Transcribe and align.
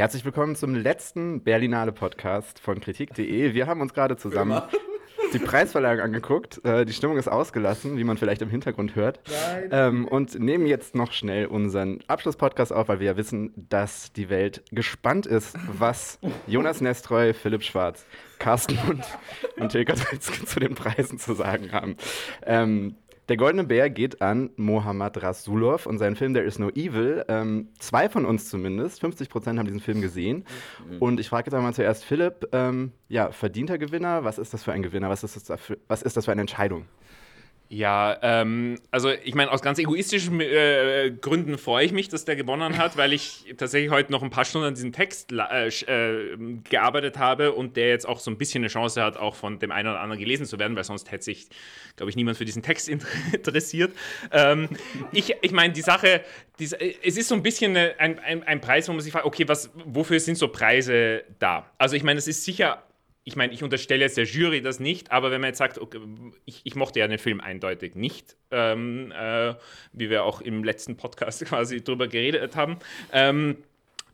Herzlich 0.00 0.24
willkommen 0.24 0.56
zum 0.56 0.74
letzten 0.74 1.42
Berlinale 1.42 1.92
Podcast 1.92 2.58
von 2.58 2.80
Kritik.de. 2.80 3.52
Wir 3.52 3.66
haben 3.66 3.82
uns 3.82 3.92
gerade 3.92 4.16
zusammen 4.16 4.62
die 5.34 5.38
Preisverleihung 5.38 6.00
angeguckt. 6.00 6.64
Äh, 6.64 6.86
die 6.86 6.94
Stimmung 6.94 7.18
ist 7.18 7.28
ausgelassen, 7.28 7.98
wie 7.98 8.04
man 8.04 8.16
vielleicht 8.16 8.40
im 8.40 8.48
Hintergrund 8.48 8.96
hört. 8.96 9.20
Ähm, 9.70 10.08
und 10.08 10.40
nehmen 10.40 10.64
jetzt 10.64 10.94
noch 10.94 11.12
schnell 11.12 11.44
unseren 11.44 11.98
Abschlusspodcast 12.06 12.72
auf, 12.72 12.88
weil 12.88 13.00
wir 13.00 13.08
ja 13.08 13.16
wissen, 13.18 13.52
dass 13.68 14.10
die 14.14 14.30
Welt 14.30 14.62
gespannt 14.70 15.26
ist, 15.26 15.54
was 15.70 16.18
Jonas 16.46 16.80
Nestroy, 16.80 17.34
Philipp 17.34 17.62
Schwarz, 17.62 18.06
Carsten 18.38 18.78
und, 18.88 19.04
und 19.58 19.68
Tilka 19.68 19.96
zu 19.96 20.60
den 20.60 20.76
Preisen 20.76 21.18
zu 21.18 21.34
sagen 21.34 21.72
haben. 21.72 21.98
Ähm, 22.46 22.94
der 23.30 23.36
Goldene 23.36 23.62
Bär 23.62 23.90
geht 23.90 24.20
an 24.22 24.50
Mohammad 24.56 25.22
Rasulov 25.22 25.86
und 25.86 25.98
seinen 25.98 26.16
Film 26.16 26.34
There 26.34 26.44
is 26.44 26.58
no 26.58 26.68
Evil. 26.70 27.24
Ähm, 27.28 27.68
zwei 27.78 28.08
von 28.08 28.26
uns 28.26 28.48
zumindest, 28.48 28.98
50 28.98 29.28
Prozent 29.28 29.56
haben 29.56 29.66
diesen 29.66 29.78
Film 29.78 30.00
gesehen. 30.00 30.44
Mhm. 30.90 30.98
Und 30.98 31.20
ich 31.20 31.28
frage 31.28 31.46
jetzt 31.46 31.54
einmal 31.54 31.72
zuerst 31.72 32.04
Philipp, 32.04 32.48
ähm, 32.50 32.90
ja, 33.08 33.30
verdienter 33.30 33.78
Gewinner? 33.78 34.24
Was 34.24 34.38
ist 34.38 34.52
das 34.52 34.64
für 34.64 34.72
ein 34.72 34.82
Gewinner? 34.82 35.10
Was 35.10 35.22
ist 35.22 35.48
das 35.48 35.60
für, 35.60 35.78
was 35.86 36.02
ist 36.02 36.16
das 36.16 36.24
für 36.24 36.32
eine 36.32 36.40
Entscheidung? 36.40 36.86
Ja, 37.72 38.18
ähm, 38.22 38.80
also 38.90 39.10
ich 39.10 39.36
meine, 39.36 39.52
aus 39.52 39.62
ganz 39.62 39.78
egoistischen 39.78 40.40
äh, 40.40 41.12
Gründen 41.20 41.56
freue 41.56 41.86
ich 41.86 41.92
mich, 41.92 42.08
dass 42.08 42.24
der 42.24 42.34
gewonnen 42.34 42.76
hat, 42.78 42.96
weil 42.96 43.12
ich 43.12 43.44
tatsächlich 43.56 43.92
heute 43.92 44.10
noch 44.10 44.24
ein 44.24 44.30
paar 44.30 44.44
Stunden 44.44 44.66
an 44.66 44.74
diesem 44.74 44.90
Text 44.90 45.30
äh, 45.30 45.68
äh, 45.68 46.36
gearbeitet 46.68 47.16
habe 47.18 47.52
und 47.52 47.76
der 47.76 47.90
jetzt 47.90 48.08
auch 48.08 48.18
so 48.18 48.28
ein 48.28 48.38
bisschen 48.38 48.64
eine 48.64 48.68
Chance 48.70 49.00
hat, 49.00 49.16
auch 49.16 49.36
von 49.36 49.60
dem 49.60 49.70
einen 49.70 49.88
oder 49.88 50.00
anderen 50.00 50.18
gelesen 50.18 50.46
zu 50.46 50.58
werden, 50.58 50.74
weil 50.74 50.82
sonst 50.82 51.12
hätte 51.12 51.22
sich, 51.22 51.48
glaube 51.94 52.10
ich, 52.10 52.16
niemand 52.16 52.36
für 52.36 52.44
diesen 52.44 52.64
Text 52.64 52.88
interessiert. 53.32 53.92
Ähm, 54.32 54.68
ich 55.12 55.36
ich 55.40 55.52
meine, 55.52 55.72
die 55.72 55.82
Sache, 55.82 56.22
die, 56.58 56.64
es 56.64 57.16
ist 57.16 57.28
so 57.28 57.36
ein 57.36 57.44
bisschen 57.44 57.76
ein, 57.76 58.18
ein, 58.18 58.42
ein 58.42 58.60
Preis, 58.60 58.88
wo 58.88 58.92
man 58.94 59.00
sich 59.00 59.12
fragt, 59.12 59.26
okay, 59.26 59.46
was, 59.46 59.70
wofür 59.84 60.18
sind 60.18 60.36
so 60.36 60.48
Preise 60.48 61.22
da? 61.38 61.70
Also 61.78 61.94
ich 61.94 62.02
meine, 62.02 62.18
es 62.18 62.26
ist 62.26 62.44
sicher 62.44 62.82
ich 63.30 63.36
meine, 63.36 63.52
ich 63.52 63.62
unterstelle 63.62 64.02
jetzt 64.02 64.16
der 64.16 64.24
Jury 64.24 64.60
das 64.60 64.80
nicht, 64.80 65.12
aber 65.12 65.30
wenn 65.30 65.40
man 65.40 65.48
jetzt 65.48 65.58
sagt, 65.58 65.78
okay, 65.78 66.00
ich, 66.46 66.62
ich, 66.64 66.74
mochte 66.74 66.98
ja 66.98 67.06
den 67.06 67.18
Film 67.18 67.40
eindeutig 67.40 67.94
nicht, 67.94 68.36
ähm, 68.50 69.12
äh, 69.12 69.54
wie 69.92 70.10
wir 70.10 70.24
auch 70.24 70.40
im 70.40 70.64
letzten 70.64 70.96
Podcast 70.96 71.44
quasi 71.46 71.84
drüber 71.84 72.08
geredet 72.08 72.56
haben, 72.56 72.78
ähm, 73.12 73.58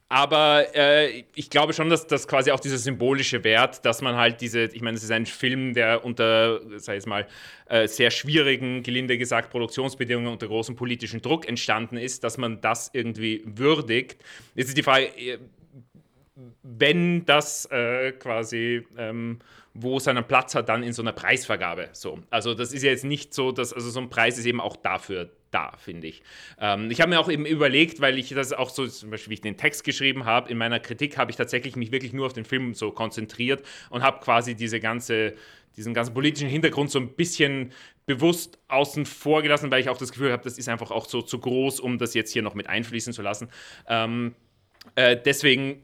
aber 0.09 0.67
äh, 0.77 1.25
ich 1.35 1.51
glaube 1.51 1.73
schon, 1.73 1.89
dass 1.89 2.07
das 2.07 2.29
quasi 2.29 2.53
auch 2.53 2.61
dieser 2.61 2.79
symbolische 2.79 3.43
Wert, 3.43 3.85
dass 3.85 4.03
man 4.03 4.15
halt 4.15 4.41
diese, 4.41 4.65
ich 4.65 4.81
meine, 4.81 4.97
es 4.97 5.03
ist 5.03 5.11
ein 5.11 5.27
Film, 5.27 5.75
der 5.75 6.05
unter, 6.05 6.61
sag 6.79 6.99
ich 6.99 7.07
mal, 7.07 7.27
äh, 7.69 7.89
sehr 7.89 8.13
schwierigen, 8.13 8.85
gelinde 8.85 9.19
gesagt, 9.19 9.51
Produktionsbedingungen 9.51 10.31
unter 10.31 10.47
großem 10.47 10.77
politischen 10.77 11.23
Druck 11.23 11.49
entstanden 11.49 11.97
ist, 11.97 12.23
dass 12.23 12.39
man 12.39 12.61
das 12.61 12.91
irgendwie 12.93 13.43
würdigt. 13.47 14.23
Jetzt 14.55 14.69
ist 14.69 14.79
die 14.79 14.85
Frage, 14.85 15.07
äh, 15.07 15.39
wenn 16.63 17.25
das 17.25 17.65
äh, 17.71 18.13
quasi, 18.13 18.87
ähm, 18.99 19.39
wo 19.73 19.99
seinen 19.99 20.25
Platz 20.25 20.55
hat, 20.55 20.69
dann 20.69 20.83
in 20.83 20.93
so 20.93 21.03
einer 21.03 21.13
Preisvergabe. 21.13 21.89
So. 21.93 22.19
Also 22.31 22.55
das 22.55 22.73
ist 22.73 22.83
ja 22.83 22.91
jetzt 22.91 23.05
nicht 23.05 23.33
so, 23.33 23.53
dass, 23.53 23.73
also 23.73 23.89
so 23.89 24.01
ein 24.01 24.11
Preis 24.11 24.39
ist 24.39 24.45
eben 24.45 24.61
auch 24.61 24.77
dafür 24.77 25.31
da, 25.51 25.73
finde 25.79 26.09
ich. 26.09 26.23
Ähm, 26.61 26.91
ich 26.91 27.01
habe 27.01 27.11
mir 27.11 27.21
auch 27.21 27.31
eben 27.31 27.47
überlegt, 27.47 28.01
weil 28.01 28.19
ich 28.19 28.29
das 28.29 28.53
auch 28.53 28.69
so, 28.69 28.87
zum 28.87 29.11
Beispiel, 29.11 29.31
wie 29.31 29.35
ich 29.35 29.41
den 29.41 29.57
Text 29.57 29.85
geschrieben 29.85 30.27
habe, 30.27 30.51
in 30.51 30.59
meiner 30.59 30.79
Kritik 30.79 31.17
habe 31.17 31.31
ich 31.31 31.37
tatsächlich 31.37 31.77
mich 31.77 31.91
wirklich 31.91 32.13
nur 32.13 32.27
auf 32.27 32.35
den 32.35 32.45
Film 32.45 32.75
so 32.75 32.93
konzentriert 32.93 33.65
und 33.89 34.03
habe 34.03 34.21
quasi 34.21 34.55
diese 34.55 34.79
ganze, 34.79 35.35
diesen 35.77 35.95
ganzen 35.95 36.13
politischen 36.13 36.49
Hintergrund 36.49 36.91
so 36.91 36.99
ein 36.99 37.15
bisschen 37.15 37.73
bewusst 38.05 38.59
außen 38.69 39.07
vor 39.07 39.43
gelassen, 39.43 39.71
weil 39.71 39.81
ich 39.81 39.89
auch 39.89 39.99
das 39.99 40.13
Gefühl 40.13 40.33
habe, 40.33 40.45
das 40.45 40.59
ist 40.59 40.69
einfach 40.69 40.91
auch 40.91 41.07
so 41.07 41.23
zu 41.23 41.39
groß, 41.39 41.81
um 41.81 41.97
das 41.97 42.13
jetzt 42.13 42.33
hier 42.33 42.43
noch 42.43 42.55
mit 42.55 42.69
einfließen 42.69 43.15
zu 43.15 43.23
lassen. 43.23 43.49
Ähm, 43.89 44.35
äh, 44.95 45.17
deswegen 45.17 45.83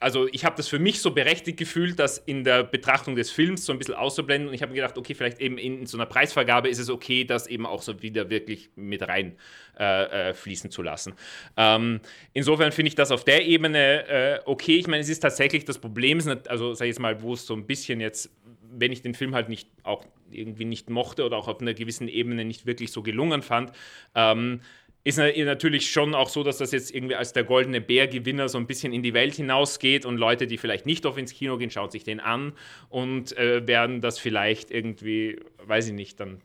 also 0.00 0.28
ich 0.30 0.44
habe 0.44 0.56
das 0.56 0.68
für 0.68 0.78
mich 0.78 1.00
so 1.00 1.10
berechtigt 1.10 1.58
gefühlt, 1.58 1.98
das 1.98 2.18
in 2.18 2.44
der 2.44 2.62
Betrachtung 2.62 3.16
des 3.16 3.30
Films 3.30 3.64
so 3.64 3.72
ein 3.72 3.78
bisschen 3.78 3.94
auszublenden. 3.94 4.48
Und 4.48 4.54
ich 4.54 4.62
habe 4.62 4.70
mir 4.70 4.76
gedacht, 4.76 4.96
okay, 4.96 5.14
vielleicht 5.14 5.40
eben 5.40 5.58
in, 5.58 5.80
in, 5.80 5.86
so 5.86 5.96
einer 5.96 6.06
Preisvergabe 6.06 6.68
ist 6.68 6.78
es 6.78 6.88
okay, 6.88 7.24
das 7.24 7.46
eben 7.46 7.66
auch 7.66 7.82
so 7.82 8.00
wieder 8.02 8.30
wirklich 8.30 8.70
mit 8.76 9.06
rein 9.06 9.36
äh, 9.78 10.30
äh, 10.30 10.34
fließen 10.34 10.70
zu 10.70 10.82
lassen. 10.82 11.14
Ähm, 11.56 12.00
insofern 12.32 12.72
finde 12.72 12.88
ich 12.88 12.94
das 12.94 13.10
auf 13.10 13.24
der 13.24 13.46
Ebene 13.46 14.06
äh, 14.08 14.40
okay. 14.44 14.76
Ich 14.76 14.86
meine, 14.86 15.02
es 15.02 15.08
ist 15.08 15.20
tatsächlich 15.20 15.64
das 15.64 15.78
Problem, 15.78 16.20
also 16.48 16.74
sag 16.74 16.84
ich 16.86 16.90
jetzt 16.90 17.00
mal, 17.00 17.22
wo 17.22 17.34
es 17.34 17.46
so 17.46 17.54
ein 17.54 17.66
bisschen 17.66 18.00
jetzt, 18.00 18.30
wenn 18.70 18.92
ich 18.92 19.02
den 19.02 19.14
Film 19.14 19.34
halt 19.34 19.48
nicht 19.48 19.68
auch 19.82 20.04
irgendwie 20.30 20.64
nicht 20.64 20.90
mochte 20.90 21.24
oder 21.24 21.36
auch 21.36 21.48
auf 21.48 21.60
einer 21.60 21.74
gewissen 21.74 22.08
Ebene 22.08 22.44
nicht 22.44 22.66
wirklich 22.66 22.92
so 22.92 23.02
gelungen 23.02 23.42
fand, 23.42 23.72
ähm, 24.14 24.60
ist 25.04 25.18
natürlich 25.18 25.90
schon 25.90 26.14
auch 26.14 26.28
so, 26.28 26.42
dass 26.42 26.58
das 26.58 26.72
jetzt 26.72 26.94
irgendwie 26.94 27.14
als 27.14 27.32
der 27.32 27.44
goldene 27.44 27.80
Bär-Gewinner 27.80 28.48
so 28.48 28.58
ein 28.58 28.66
bisschen 28.66 28.92
in 28.92 29.02
die 29.02 29.14
Welt 29.14 29.34
hinausgeht 29.34 30.04
und 30.04 30.16
Leute, 30.16 30.46
die 30.46 30.58
vielleicht 30.58 30.86
nicht 30.86 31.06
auf 31.06 31.16
ins 31.16 31.32
Kino 31.32 31.56
gehen, 31.56 31.70
schauen 31.70 31.90
sich 31.90 32.04
den 32.04 32.20
an 32.20 32.52
und 32.88 33.36
äh, 33.38 33.66
werden 33.66 34.00
das 34.00 34.18
vielleicht 34.18 34.70
irgendwie, 34.70 35.40
weiß 35.64 35.88
ich 35.88 35.94
nicht, 35.94 36.20
dann 36.20 36.42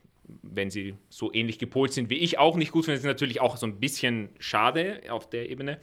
wenn 0.56 0.70
sie 0.70 0.96
so 1.10 1.34
ähnlich 1.34 1.60
gepolt 1.60 1.94
sind 1.94 2.10
wie 2.10 2.18
ich, 2.18 2.40
auch 2.40 2.56
nicht 2.56 2.72
gut 2.72 2.86
finden. 2.86 2.96
Das 2.96 3.04
ist 3.04 3.08
natürlich 3.08 3.42
auch 3.42 3.58
so 3.58 3.66
ein 3.66 3.80
bisschen 3.80 4.30
schade 4.40 5.02
auf 5.10 5.30
der 5.30 5.50
Ebene. 5.50 5.80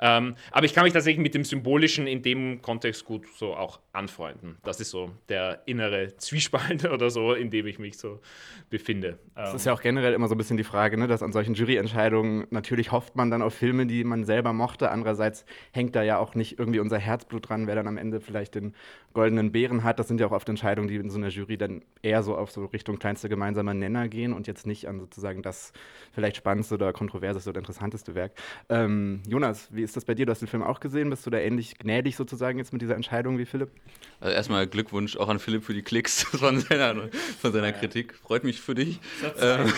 Ähm, 0.00 0.34
aber 0.50 0.66
ich 0.66 0.74
kann 0.74 0.84
mich 0.84 0.92
tatsächlich 0.92 1.22
mit 1.22 1.34
dem 1.34 1.44
Symbolischen 1.44 2.06
in 2.06 2.22
dem 2.22 2.60
Kontext 2.60 3.04
gut 3.04 3.26
so 3.36 3.54
auch 3.54 3.80
anfreunden. 3.92 4.56
Das 4.64 4.80
ist 4.80 4.90
so 4.90 5.10
der 5.28 5.62
innere 5.66 6.16
Zwiespalt 6.16 6.84
oder 6.90 7.08
so, 7.10 7.34
in 7.34 7.50
dem 7.50 7.66
ich 7.66 7.78
mich 7.78 7.98
so 7.98 8.20
befinde. 8.68 9.18
Das 9.34 9.50
ähm. 9.50 9.56
ist 9.56 9.66
ja 9.66 9.72
auch 9.72 9.80
generell 9.80 10.12
immer 10.12 10.26
so 10.28 10.34
ein 10.34 10.38
bisschen 10.38 10.56
die 10.56 10.64
Frage, 10.64 10.98
ne, 10.98 11.06
dass 11.06 11.22
an 11.22 11.32
solchen 11.32 11.54
Juryentscheidungen 11.54 12.46
natürlich 12.50 12.90
hofft 12.90 13.14
man 13.14 13.30
dann 13.30 13.42
auf 13.42 13.54
Filme, 13.54 13.86
die 13.86 14.02
man 14.02 14.24
selber 14.24 14.52
mochte. 14.52 14.90
Andererseits 14.90 15.44
hängt 15.70 15.94
da 15.94 16.02
ja 16.02 16.18
auch 16.18 16.34
nicht 16.34 16.58
irgendwie 16.58 16.80
unser 16.80 16.98
Herzblut 16.98 17.48
dran, 17.48 17.66
wer 17.66 17.76
dann 17.76 17.86
am 17.86 17.96
Ende 17.96 18.20
vielleicht 18.20 18.56
den 18.56 18.74
goldenen 19.12 19.52
Bären 19.52 19.84
hat. 19.84 19.98
Das 19.98 20.08
sind 20.08 20.20
ja 20.20 20.26
auch 20.26 20.32
oft 20.32 20.48
Entscheidungen, 20.48 20.88
die 20.88 20.96
in 20.96 21.10
so 21.10 21.18
einer 21.18 21.28
Jury 21.28 21.56
dann 21.56 21.82
eher 22.02 22.22
so 22.22 22.36
auf 22.36 22.50
so 22.50 22.64
Richtung 22.66 22.98
kleinste 22.98 23.28
gemeinsame 23.28 23.74
Nenner 23.74 24.08
gehen 24.12 24.32
und 24.32 24.46
jetzt 24.46 24.66
nicht 24.66 24.86
an 24.86 25.00
sozusagen 25.00 25.42
das 25.42 25.72
vielleicht 26.12 26.36
spannendste 26.36 26.74
oder 26.74 26.92
kontroverseste 26.92 27.50
oder 27.50 27.58
interessanteste 27.58 28.14
Werk. 28.14 28.32
Ähm, 28.68 29.22
Jonas, 29.26 29.68
wie 29.72 29.82
ist 29.82 29.96
das 29.96 30.04
bei 30.04 30.14
dir? 30.14 30.26
Du 30.26 30.30
hast 30.30 30.40
den 30.40 30.48
Film 30.48 30.62
auch 30.62 30.78
gesehen. 30.78 31.10
Bist 31.10 31.26
du 31.26 31.30
da 31.30 31.38
ähnlich 31.38 31.78
gnädig 31.78 32.16
sozusagen 32.16 32.58
jetzt 32.58 32.72
mit 32.72 32.82
dieser 32.82 32.94
Entscheidung 32.94 33.38
wie 33.38 33.46
Philipp? 33.46 33.70
Also 34.20 34.34
erstmal 34.34 34.66
Glückwunsch 34.66 35.16
auch 35.16 35.28
an 35.28 35.38
Philipp 35.38 35.64
für 35.64 35.74
die 35.74 35.82
Klicks 35.82 36.22
von 36.22 36.60
seiner, 36.60 37.08
von 37.40 37.52
seiner 37.52 37.68
ja. 37.68 37.72
Kritik. 37.72 38.14
Freut 38.14 38.44
mich 38.44 38.60
für 38.60 38.74
dich. 38.74 39.00
Ähm, 39.40 39.72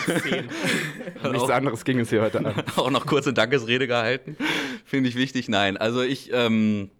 Nichts 1.31 1.49
anderes 1.49 1.85
ging 1.85 1.99
es 1.99 2.09
hier 2.09 2.21
heute 2.21 2.39
Abend. 2.45 2.65
auch 2.77 2.91
noch 2.91 3.05
kurze 3.05 3.33
Dankesrede 3.33 3.87
gehalten. 3.87 4.37
Finde 4.85 5.09
ich 5.09 5.15
wichtig. 5.15 5.49
Nein, 5.49 5.77
also 5.77 6.01
ich. 6.01 6.31
Ähm, 6.33 6.91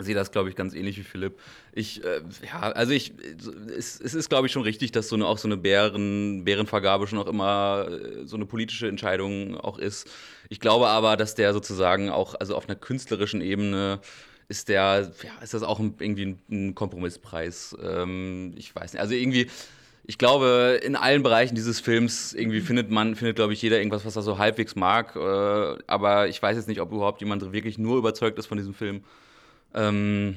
sehe 0.00 0.14
das, 0.14 0.32
glaube 0.32 0.48
ich, 0.48 0.56
ganz 0.56 0.74
ähnlich 0.74 0.96
wie 0.98 1.02
Philipp. 1.02 1.38
Ich, 1.72 2.04
äh, 2.04 2.22
ja, 2.46 2.60
also 2.60 2.92
ich, 2.92 3.12
es, 3.76 4.00
es 4.00 4.14
ist, 4.14 4.28
glaube 4.28 4.46
ich, 4.46 4.52
schon 4.52 4.62
richtig, 4.62 4.92
dass 4.92 5.08
so 5.08 5.16
eine, 5.16 5.26
auch 5.26 5.38
so 5.38 5.48
eine 5.48 5.56
Bären, 5.56 6.44
Bärenvergabe 6.44 7.06
schon 7.06 7.18
auch 7.18 7.26
immer 7.26 7.88
äh, 7.88 8.26
so 8.26 8.36
eine 8.36 8.46
politische 8.46 8.88
Entscheidung 8.88 9.56
auch 9.58 9.78
ist. 9.78 10.08
Ich 10.48 10.60
glaube 10.60 10.88
aber, 10.88 11.16
dass 11.16 11.34
der 11.34 11.52
sozusagen 11.52 12.10
auch, 12.10 12.34
also 12.34 12.56
auf 12.56 12.68
einer 12.68 12.76
künstlerischen 12.76 13.40
Ebene 13.40 14.00
ist 14.48 14.68
der, 14.68 15.12
ja, 15.22 15.42
ist 15.42 15.54
das 15.54 15.62
auch 15.62 15.78
ein, 15.78 15.94
irgendwie 15.98 16.26
ein, 16.26 16.38
ein 16.50 16.74
Kompromisspreis. 16.74 17.76
Ähm, 17.82 18.52
ich 18.56 18.74
weiß 18.74 18.92
nicht, 18.92 19.00
also 19.00 19.14
irgendwie, 19.14 19.48
ich 20.04 20.18
glaube, 20.18 20.80
in 20.82 20.96
allen 20.96 21.22
Bereichen 21.22 21.54
dieses 21.54 21.80
Films 21.80 22.32
irgendwie 22.34 22.60
findet 22.60 22.90
man, 22.90 23.14
findet, 23.14 23.36
glaube 23.36 23.52
ich, 23.52 23.62
jeder 23.62 23.78
irgendwas, 23.78 24.04
was 24.04 24.16
er 24.16 24.22
so 24.22 24.38
halbwegs 24.38 24.74
mag. 24.74 25.16
Äh, 25.16 25.78
aber 25.86 26.28
ich 26.28 26.42
weiß 26.42 26.56
jetzt 26.56 26.68
nicht, 26.68 26.80
ob 26.80 26.92
überhaupt 26.92 27.20
jemand 27.20 27.52
wirklich 27.52 27.78
nur 27.78 27.98
überzeugt 27.98 28.38
ist 28.38 28.46
von 28.46 28.58
diesem 28.58 28.74
Film. 28.74 29.04
Ähm, 29.74 30.36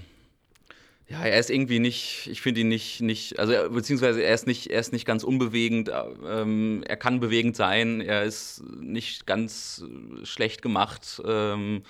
ja, 1.07 1.23
er 1.23 1.39
ist 1.39 1.51
irgendwie 1.51 1.79
nicht, 1.79 2.27
ich 2.31 2.41
finde 2.41 2.61
ihn 2.61 2.67
nicht, 2.67 3.01
nicht, 3.01 3.37
also 3.37 3.53
beziehungsweise 3.69 4.23
er 4.23 4.33
ist 4.33 4.47
nicht, 4.47 4.71
er 4.71 4.79
ist 4.79 4.91
nicht 4.91 5.05
ganz 5.05 5.23
unbewegend, 5.23 5.91
ähm, 6.25 6.83
er 6.87 6.97
kann 6.97 7.19
bewegend 7.19 7.55
sein, 7.55 8.01
er 8.01 8.23
ist 8.23 8.63
nicht 8.79 9.27
ganz 9.27 9.83
schlecht 10.23 10.63
gemacht. 10.63 11.21
Ähm, 11.23 11.83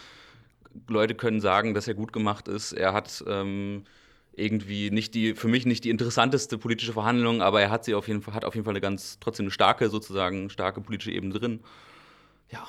Leute 0.89 1.16
können 1.16 1.39
sagen, 1.39 1.73
dass 1.73 1.88
er 1.88 1.94
gut 1.94 2.11
gemacht 2.11 2.50
ist. 2.50 2.73
Er 2.73 2.91
hat 2.91 3.23
ähm, 3.25 3.85
irgendwie 4.34 4.91
nicht 4.91 5.14
die, 5.14 5.34
für 5.34 5.47
mich 5.47 5.66
nicht 5.66 5.85
die 5.85 5.91
interessanteste 5.91 6.58
politische 6.58 6.91
Verhandlung, 6.91 7.41
aber 7.41 7.61
er 7.61 7.69
hat 7.69 7.85
sie 7.85 7.96
auf 7.96 8.09
jeden 8.09 8.22
Fall, 8.22 8.34
hat 8.34 8.43
auf 8.43 8.55
jeden 8.55 8.66
Fall 8.66 8.73
eine 8.73 8.81
ganz, 8.81 9.17
trotzdem 9.22 9.46
eine 9.46 9.52
starke, 9.52 9.90
sozusagen, 9.90 10.49
starke 10.49 10.81
politische 10.81 11.11
Ebene 11.11 11.34
drin. 11.34 11.61
Ja. 12.52 12.67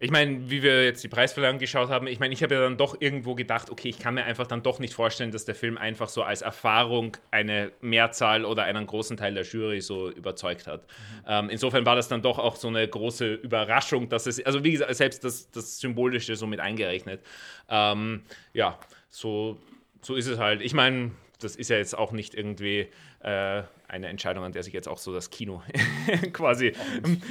Ich 0.00 0.12
meine, 0.12 0.48
wie 0.48 0.62
wir 0.62 0.84
jetzt 0.84 1.02
die 1.02 1.08
Preisverleihung 1.08 1.58
geschaut 1.58 1.88
haben, 1.88 2.06
ich 2.06 2.20
meine, 2.20 2.32
ich 2.32 2.42
habe 2.44 2.54
ja 2.54 2.60
dann 2.60 2.76
doch 2.76 3.00
irgendwo 3.00 3.34
gedacht, 3.34 3.68
okay, 3.70 3.88
ich 3.88 3.98
kann 3.98 4.14
mir 4.14 4.24
einfach 4.24 4.46
dann 4.46 4.62
doch 4.62 4.78
nicht 4.78 4.94
vorstellen, 4.94 5.32
dass 5.32 5.44
der 5.44 5.56
Film 5.56 5.76
einfach 5.76 6.08
so 6.08 6.22
als 6.22 6.42
Erfahrung 6.42 7.16
eine 7.32 7.72
Mehrzahl 7.80 8.44
oder 8.44 8.62
einen 8.62 8.86
großen 8.86 9.16
Teil 9.16 9.34
der 9.34 9.42
Jury 9.42 9.80
so 9.80 10.08
überzeugt 10.10 10.68
hat. 10.68 10.82
Mhm. 10.82 11.24
Ähm, 11.26 11.50
insofern 11.50 11.84
war 11.84 11.96
das 11.96 12.06
dann 12.06 12.22
doch 12.22 12.38
auch 12.38 12.54
so 12.54 12.68
eine 12.68 12.86
große 12.86 13.34
Überraschung, 13.34 14.08
dass 14.08 14.26
es, 14.26 14.44
also 14.46 14.62
wie 14.62 14.72
gesagt, 14.72 14.94
selbst 14.94 15.24
das, 15.24 15.50
das 15.50 15.80
Symbolische 15.80 16.36
so 16.36 16.46
mit 16.46 16.60
eingerechnet. 16.60 17.20
Ähm, 17.68 18.22
ja, 18.52 18.78
so, 19.10 19.58
so 20.00 20.14
ist 20.14 20.28
es 20.28 20.38
halt. 20.38 20.62
Ich 20.62 20.74
meine, 20.74 21.10
das 21.40 21.56
ist 21.56 21.70
ja 21.70 21.76
jetzt 21.76 21.96
auch 21.96 22.12
nicht 22.12 22.34
irgendwie 22.34 22.88
äh, 23.20 23.62
eine 23.86 24.08
Entscheidung, 24.08 24.44
an 24.44 24.52
der 24.52 24.62
sich 24.62 24.72
jetzt 24.72 24.88
auch 24.88 24.98
so 24.98 25.12
das 25.12 25.30
Kino 25.30 25.62
quasi 26.32 26.72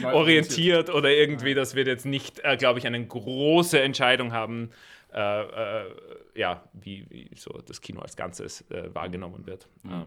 orientiert 0.03 0.89
oder 0.89 1.11
irgendwie, 1.11 1.53
das 1.53 1.75
wird 1.75 1.87
jetzt 1.87 2.05
nicht, 2.05 2.39
äh, 2.43 2.57
glaube 2.57 2.79
ich, 2.79 2.87
eine 2.87 3.05
große 3.05 3.79
Entscheidung 3.79 4.33
haben, 4.33 4.71
äh, 5.13 5.41
äh, 5.41 5.85
ja, 6.35 6.63
wie, 6.73 7.05
wie, 7.09 7.29
so 7.35 7.61
das 7.65 7.81
Kino 7.81 8.01
als 8.01 8.15
Ganzes 8.15 8.61
äh, 8.71 8.93
wahrgenommen 8.93 9.45
wird. 9.45 9.67
Mhm. 9.83 9.91
Ähm. 9.91 10.03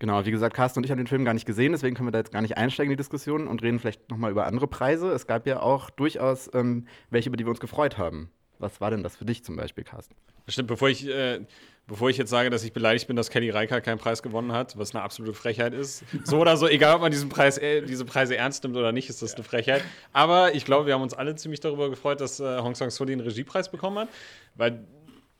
Genau, 0.00 0.24
wie 0.24 0.30
gesagt, 0.30 0.54
Carsten 0.54 0.78
und 0.78 0.84
ich 0.84 0.92
haben 0.92 0.98
den 0.98 1.08
Film 1.08 1.24
gar 1.24 1.34
nicht 1.34 1.46
gesehen, 1.46 1.72
deswegen 1.72 1.96
können 1.96 2.06
wir 2.06 2.12
da 2.12 2.18
jetzt 2.18 2.30
gar 2.30 2.40
nicht 2.40 2.56
einsteigen 2.56 2.92
in 2.92 2.96
die 2.96 3.00
Diskussion 3.00 3.48
und 3.48 3.62
reden 3.62 3.80
vielleicht 3.80 4.08
nochmal 4.10 4.30
über 4.30 4.46
andere 4.46 4.68
Preise. 4.68 5.10
Es 5.10 5.26
gab 5.26 5.44
ja 5.46 5.60
auch 5.60 5.90
durchaus 5.90 6.48
ähm, 6.54 6.86
welche, 7.10 7.30
über 7.30 7.36
die 7.36 7.44
wir 7.44 7.50
uns 7.50 7.58
gefreut 7.58 7.98
haben. 7.98 8.30
Was 8.58 8.80
war 8.80 8.90
denn 8.90 9.02
das 9.02 9.16
für 9.16 9.24
dich 9.24 9.44
zum 9.44 9.56
Beispiel, 9.56 9.84
Carsten? 9.84 10.14
Stimmt, 10.48 10.68
bevor 10.68 10.88
ich, 10.88 11.06
äh, 11.06 11.40
bevor 11.86 12.10
ich 12.10 12.16
jetzt 12.16 12.30
sage, 12.30 12.50
dass 12.50 12.64
ich 12.64 12.72
beleidigt 12.72 13.06
bin, 13.06 13.16
dass 13.16 13.30
Kelly 13.30 13.50
Reichardt 13.50 13.84
keinen 13.84 13.98
Preis 13.98 14.22
gewonnen 14.22 14.52
hat, 14.52 14.78
was 14.78 14.94
eine 14.94 15.02
absolute 15.02 15.34
Frechheit 15.34 15.74
ist. 15.74 16.04
So 16.24 16.38
oder 16.38 16.56
so, 16.56 16.66
egal 16.66 16.94
ob 16.94 17.02
man 17.02 17.12
diesen 17.12 17.28
Preis, 17.28 17.58
äh, 17.58 17.82
diese 17.82 18.04
Preise 18.04 18.36
ernst 18.36 18.64
nimmt 18.64 18.76
oder 18.76 18.92
nicht, 18.92 19.08
ist 19.10 19.22
das 19.22 19.34
eine 19.34 19.44
Frechheit. 19.44 19.84
Aber 20.12 20.54
ich 20.54 20.64
glaube, 20.64 20.86
wir 20.86 20.94
haben 20.94 21.02
uns 21.02 21.14
alle 21.14 21.34
ziemlich 21.36 21.60
darüber 21.60 21.90
gefreut, 21.90 22.20
dass 22.20 22.40
äh, 22.40 22.58
Hong 22.58 22.74
Sang-soo 22.74 23.04
den 23.04 23.20
Regiepreis 23.20 23.70
bekommen 23.70 23.98
hat, 23.98 24.08
weil 24.54 24.84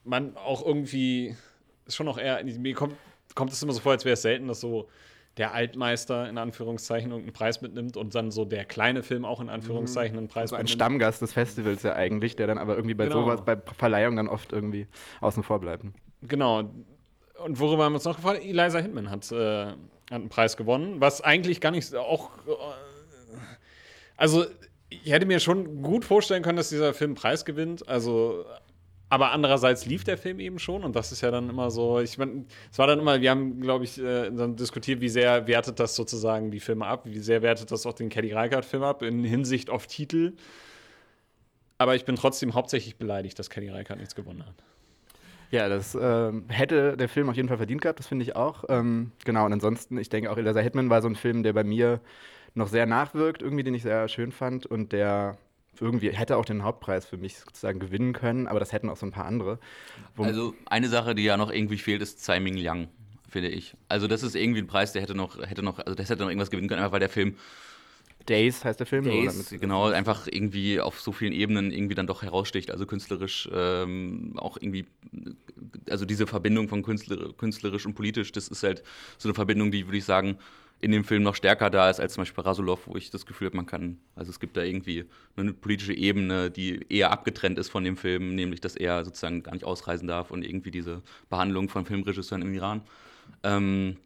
man 0.05 0.37
auch 0.37 0.65
irgendwie, 0.65 1.37
ist 1.87 1.97
schon 1.97 2.07
noch 2.07 2.19
eher, 2.19 2.43
mir 2.45 2.75
kommt 2.75 2.95
kommt 3.39 3.53
es 3.53 3.63
immer 3.63 3.73
so 3.73 3.81
vor, 3.81 3.93
als 3.93 4.05
wäre 4.05 4.15
es 4.15 4.23
selten, 4.23 4.49
dass 4.49 4.61
so 4.61 4.89
der 5.39 5.55
Altmeister 5.55 6.29
in 6.29 6.37
Anführungszeichen 6.37 7.11
irgendeinen 7.11 7.33
Preis 7.33 7.63
mitnimmt 7.63 7.97
und 7.97 8.15
dann 8.15 8.31
so 8.31 8.45
der 8.45 8.65
kleine 8.65 9.03
Film 9.03 9.25
auch 9.25 9.41
in 9.41 9.49
Anführungszeichen 9.49 10.19
einen 10.19 10.29
Preis 10.29 10.53
also 10.53 10.57
ein 10.57 10.63
mitnimmt. 10.63 10.83
Ein 10.83 10.87
Stammgast 10.87 11.23
des 11.23 11.33
Festivals 11.33 11.83
ja 11.85 11.95
eigentlich, 11.95 12.37
der 12.37 12.49
dann 12.49 12.59
aber 12.59 12.75
irgendwie 12.77 12.95
bei 12.95 13.07
genau. 13.07 13.23
sowas, 13.23 13.45
bei 13.45 13.57
Verleihung 13.57 14.17
dann 14.17 14.29
oft 14.29 14.53
irgendwie 14.53 14.89
außen 15.21 15.43
vor 15.43 15.61
bleibt. 15.61 15.85
Genau. 16.23 16.71
Und 17.45 17.61
worüber 17.61 17.85
haben 17.85 17.93
wir 17.93 17.97
uns 17.97 18.05
noch 18.05 18.17
gefragt? 18.17 18.45
Eliza 18.45 18.81
Hitman 18.81 19.11
hat, 19.11 19.31
äh, 19.31 19.67
hat 19.67 19.77
einen 20.11 20.29
Preis 20.29 20.57
gewonnen, 20.57 21.01
was 21.01 21.21
eigentlich 21.21 21.61
gar 21.61 21.71
nicht 21.71 21.95
auch. 21.95 22.31
Äh, 22.47 22.53
also, 24.17 24.45
ich 24.89 25.13
hätte 25.13 25.27
mir 25.27 25.39
schon 25.39 25.83
gut 25.83 26.05
vorstellen 26.05 26.43
können, 26.43 26.57
dass 26.57 26.71
dieser 26.71 26.95
Film 26.95 27.11
einen 27.11 27.15
Preis 27.17 27.45
gewinnt. 27.45 27.89
Also 27.89 28.45
aber 29.11 29.33
andererseits 29.33 29.87
lief 29.87 30.05
der 30.05 30.19
Film 30.19 30.39
eben 30.39 30.59
schon 30.59 30.85
und 30.85 30.95
das 30.95 31.13
ist 31.13 31.23
ja 31.23 31.31
dann 31.31 31.49
immer 31.49 31.71
so, 31.71 32.01
ich 32.01 32.19
meine, 32.19 32.45
es 32.71 32.79
war 32.79 32.87
dann 32.87 32.99
immer, 32.99 33.21
wir 33.21 33.31
haben, 33.31 33.61
glaube 33.61 33.85
ich, 33.85 33.99
äh, 33.99 34.31
dann 34.31 34.57
diskutiert, 34.57 35.01
wie 35.01 35.09
sehr 35.09 35.47
wertet 35.47 35.81
das 35.81 35.95
sozusagen 35.95 36.51
die 36.51 36.61
Filme 36.61 36.87
ab, 36.87 37.03
wie 37.05 37.19
sehr 37.19 37.43
wertet 37.43 37.71
das 37.71 37.87
auch 37.87 37.95
den 37.95 38.11
Kelly 38.11 38.33
Reichardt-Film 38.33 38.83
ab 38.83 39.03
in 39.03 39.25
Hinsicht 39.25 39.71
auf 39.71 39.87
Titel. 39.87 40.35
Aber 41.79 41.95
ich 41.95 42.05
bin 42.05 42.17
trotzdem 42.17 42.55
hauptsächlich 42.55 42.97
beleidigt, 42.97 43.39
dass 43.39 43.49
Kelly 43.51 43.71
Reichardt 43.71 44.01
nichts 44.01 44.15
gewonnen 44.15 44.45
hat. 44.45 44.55
Ja, 45.51 45.71
das 45.71 45.95
äh, 45.95 46.33
hätte 46.49 46.97
der 46.99 47.09
Film 47.09 47.31
auf 47.31 47.37
jeden 47.37 47.49
Fall 47.49 47.57
verdient 47.57 47.81
gehabt, 47.81 47.99
das 47.99 48.07
finde 48.07 48.25
ich 48.25 48.37
auch. 48.37 48.65
Ähm, 48.69 49.13
genau, 49.25 49.47
und 49.47 49.53
ansonsten, 49.55 49.97
ich 49.97 50.11
denke 50.11 50.31
auch, 50.31 50.37
Eliza 50.37 50.61
Hitman 50.61 50.91
war 50.91 51.01
so 51.01 51.09
ein 51.09 51.17
Film, 51.17 51.43
der 51.43 51.55
bei 51.55 51.65
mir 51.65 52.01
noch 52.55 52.69
sehr 52.69 52.85
nachwirkt, 52.85 53.41
irgendwie, 53.41 53.63
den 53.65 53.73
ich 53.73 53.83
sehr 53.83 54.09
schön 54.09 54.33
fand 54.33 54.67
und 54.67 54.93
der 54.93 55.39
irgendwie 55.81 56.11
hätte 56.11 56.37
auch 56.37 56.45
den 56.45 56.63
Hauptpreis 56.63 57.07
für 57.07 57.17
mich 57.17 57.39
sozusagen 57.39 57.79
gewinnen 57.79 58.13
können, 58.13 58.47
aber 58.47 58.61
das 58.61 58.73
hätten 58.73 58.89
auch 58.89 58.97
so 58.97 59.07
ein 59.07 59.13
paar 59.13 59.27
andere. 59.27 59.59
Also 60.17 60.55
eine 60.67 60.89
Sache, 60.89 61.15
die 61.15 61.25
ja 61.25 61.37
noch 61.37 61.51
irgendwie 61.51 61.79
fehlt, 61.79 62.03
ist 62.03 62.21
Tsai 62.21 62.41
Ming 62.41 62.55
Liang, 62.55 62.89
finde 63.29 63.49
ich. 63.49 63.75
Also 63.89 64.07
das 64.07 64.23
ist 64.23 64.35
irgendwie 64.35 64.61
ein 64.61 64.67
Preis, 64.67 64.93
der 64.93 65.03
hätte 65.03 65.15
noch, 65.15 65.39
hätte 65.39 65.63
noch, 65.63 65.79
also 65.79 65.95
das 65.95 66.11
hätte 66.11 66.23
noch 66.23 66.29
irgendwas 66.29 66.51
gewinnen 66.51 66.69
können, 66.69 66.81
einfach 66.81 66.93
weil 66.93 67.01
der 67.01 67.09
Film 67.09 67.37
Days 68.29 68.65
heißt 68.65 68.79
der 68.79 68.87
Film. 68.87 69.05
Days, 69.05 69.55
genau, 69.59 69.87
einfach 69.89 70.27
irgendwie 70.31 70.81
auf 70.81 71.01
so 71.01 71.13
vielen 71.13 71.33
Ebenen 71.33 71.71
irgendwie 71.71 71.95
dann 71.95 72.07
doch 72.07 72.23
heraussticht. 72.23 72.71
Also 72.71 72.85
künstlerisch 72.85 73.49
ähm, 73.53 74.35
auch 74.37 74.59
irgendwie, 74.61 74.87
also 75.89 76.05
diese 76.05 76.27
Verbindung 76.27 76.69
von 76.69 76.83
Künstler, 76.83 77.33
künstlerisch 77.33 77.87
und 77.87 77.95
politisch, 77.95 78.33
das 78.33 78.49
ist 78.49 78.63
halt 78.63 78.83
so 79.17 79.29
eine 79.29 79.35
Verbindung, 79.35 79.71
die, 79.71 79.87
würde 79.87 79.99
ich 79.99 80.05
sagen, 80.05 80.39
in 80.81 80.93
dem 80.93 81.05
Film 81.05 81.23
noch 81.23 81.35
stärker 81.35 81.71
da 81.71 81.91
ist 81.91 81.99
als 81.99 82.15
zum 82.15 82.23
Beispiel 82.23 82.45
Rasulov, 82.45 82.87
wo 82.87 82.97
ich 82.97 83.11
das 83.11 83.27
Gefühl 83.27 83.47
habe, 83.47 83.57
man 83.57 83.67
kann, 83.67 83.99
also 84.15 84.31
es 84.31 84.39
gibt 84.39 84.57
da 84.57 84.63
irgendwie 84.63 85.07
eine 85.37 85.53
politische 85.53 85.93
Ebene, 85.93 86.51
die 86.51 86.87
eher 86.89 87.11
abgetrennt 87.11 87.59
ist 87.59 87.69
von 87.69 87.83
dem 87.83 87.97
Film, 87.97 88.35
nämlich 88.35 88.61
dass 88.61 88.77
er 88.77 89.05
sozusagen 89.05 89.43
gar 89.43 89.53
nicht 89.53 89.65
ausreisen 89.65 90.07
darf 90.07 90.31
und 90.31 90.45
irgendwie 90.45 90.71
diese 90.71 91.03
Behandlung 91.31 91.69
von 91.69 91.85
Filmregisseuren 91.85 92.43
im 92.43 92.55
Iran. 92.55 92.83
Ähm, 93.43 93.97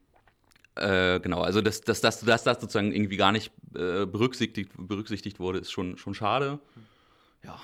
äh, 0.76 1.20
genau, 1.20 1.42
also 1.42 1.60
dass, 1.60 1.82
dass, 1.82 2.00
dass, 2.00 2.20
dass 2.20 2.44
das 2.44 2.60
sozusagen 2.60 2.92
irgendwie 2.92 3.18
gar 3.18 3.32
nicht 3.32 3.52
äh, 3.74 4.06
berücksichtigt, 4.06 4.70
berücksichtigt 4.76 5.40
wurde, 5.40 5.58
ist 5.58 5.70
schon, 5.70 5.98
schon 5.98 6.14
schade. 6.14 6.58
Ja, 7.44 7.60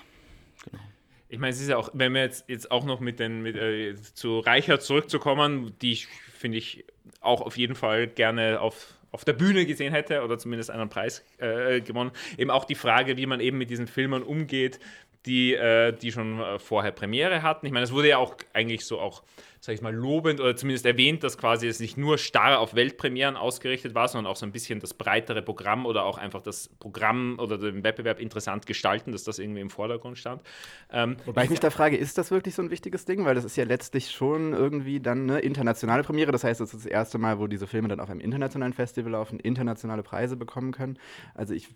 genau. 0.65 0.83
Ich 1.31 1.39
meine, 1.39 1.53
es 1.53 1.61
ist 1.61 1.69
ja 1.69 1.77
auch, 1.77 1.91
wenn 1.95 2.13
wir 2.13 2.23
jetzt, 2.23 2.49
jetzt 2.49 2.71
auch 2.71 2.85
noch 2.85 3.01
mit 3.01 3.19
den, 3.19 3.43
mit, 3.43 3.57
äh, 3.57 3.95
zu 3.97 4.41
Reichert 4.41 4.83
zurückzukommen, 4.83 5.73
die 5.81 5.97
finde 6.39 6.59
ich, 6.59 6.85
auch 7.21 7.41
auf 7.41 7.59
jeden 7.59 7.75
Fall 7.75 8.07
gerne 8.07 8.61
auf 8.61 8.95
auf 9.11 9.25
der 9.25 9.33
Bühne 9.33 9.67
gesehen 9.67 9.93
hätte 9.93 10.23
oder 10.23 10.39
zumindest 10.39 10.71
einen 10.71 10.89
Preis 10.89 11.25
äh, 11.39 11.81
gewonnen. 11.81 12.11
Eben 12.37 12.51
auch 12.51 12.65
die 12.65 12.75
Frage, 12.75 13.17
wie 13.17 13.27
man 13.27 13.41
eben 13.41 13.59
mit 13.59 13.71
diesen 13.71 13.87
Filmen 13.87 14.23
umgeht, 14.23 14.79
die, 15.27 15.55
äh, 15.55 15.93
die 15.93 16.13
schon 16.13 16.41
äh, 16.41 16.59
vorher 16.59 16.93
Premiere 16.93 17.43
hatten. 17.43 17.67
Ich 17.67 17.73
meine, 17.73 17.85
es 17.85 17.93
wurde 17.93 18.09
ja 18.09 18.19
auch 18.19 18.37
eigentlich 18.53 18.85
so 18.85 19.01
auch 19.01 19.23
sage 19.61 19.75
ich 19.75 19.83
mal, 19.83 19.95
lobend 19.95 20.41
oder 20.41 20.55
zumindest 20.55 20.87
erwähnt, 20.87 21.25
dass 21.25 21.37
quasi 21.37 21.67
es 21.67 21.81
nicht 21.81 21.97
nur 21.97 22.19
starr 22.19 22.61
auf 22.61 22.75
Weltpremieren 22.75 23.37
ausgerichtet 23.37 23.95
war, 23.95 24.09
sondern 24.09 24.31
auch 24.31 24.37
so 24.37 24.47
ein 24.47 24.53
bisschen 24.53 24.81
das 24.81 24.95
breitere 24.95 25.43
Programm 25.43 25.85
oder 25.85 26.05
auch 26.05 26.17
einfach 26.17 26.43
das 26.43 26.69
Programm 26.79 27.39
oder 27.41 27.59
den 27.59 27.83
Wettbewerb 27.83 28.21
interessant 28.21 28.67
gestalten, 28.67 29.13
dass 29.13 29.25
das 29.25 29.39
irgendwie 29.39 29.61
im 29.61 29.71
Vordergrund 29.71 30.17
stand. 30.17 30.43
Ähm, 30.91 31.17
Wobei 31.25 31.45
ich 31.45 31.51
mich 31.51 31.61
da 31.61 31.71
frage, 31.71 31.97
ist 31.97 32.19
das 32.19 32.31
wirklich 32.31 32.55
so 32.55 32.63
ein 32.63 32.71
wichtiges 32.71 33.05
Ding? 33.05 33.25
Weil 33.25 33.35
das 33.35 33.45
ist 33.45 33.57
ja 33.57 33.65
letztlich 33.65 34.11
schon 34.11 34.53
irgendwie 34.53 35.01
dann 35.01 35.29
eine 35.29 35.41
internationale 35.41 36.05
Premiere. 36.05 36.31
Das 36.31 36.45
heißt, 36.45 36.61
es 36.61 36.73
ist 36.73 36.85
das 36.85 36.91
erste 36.91 37.19
Mal, 37.19 37.39
wo 37.39 37.47
diese 37.47 37.67
Filme 37.67 37.89
dann 37.89 38.01
auf 38.01 38.11
einem 38.11 38.21
internationalen 38.21 38.73
Festival 38.73 39.13
laufen, 39.13 39.41
internationale 39.41 40.03
Preise 40.03 40.37
bekommen 40.37 40.73
können. 40.73 40.99
Also 41.35 41.55
ich 41.55 41.69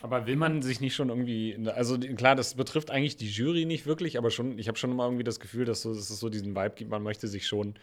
aber 0.00 0.26
will 0.26 0.36
man 0.36 0.62
sich 0.62 0.80
nicht 0.80 0.94
schon 0.94 1.08
irgendwie, 1.08 1.56
also 1.74 1.98
klar, 1.98 2.34
das 2.34 2.54
betrifft 2.54 2.90
eigentlich 2.90 3.16
die 3.16 3.28
Jury 3.28 3.64
nicht 3.64 3.86
wirklich, 3.86 4.18
aber 4.18 4.30
schon, 4.30 4.58
ich 4.58 4.68
habe 4.68 4.78
schon 4.78 4.90
immer 4.90 5.04
irgendwie 5.04 5.24
das 5.24 5.40
Gefühl, 5.40 5.64
dass, 5.64 5.82
so, 5.82 5.94
dass 5.94 6.10
es 6.10 6.18
so 6.18 6.28
diesen 6.28 6.54
Vibe 6.54 6.74
gibt, 6.76 6.90
man 6.90 7.02
möchte 7.02 7.28
sich 7.28 7.46
schon 7.46 7.74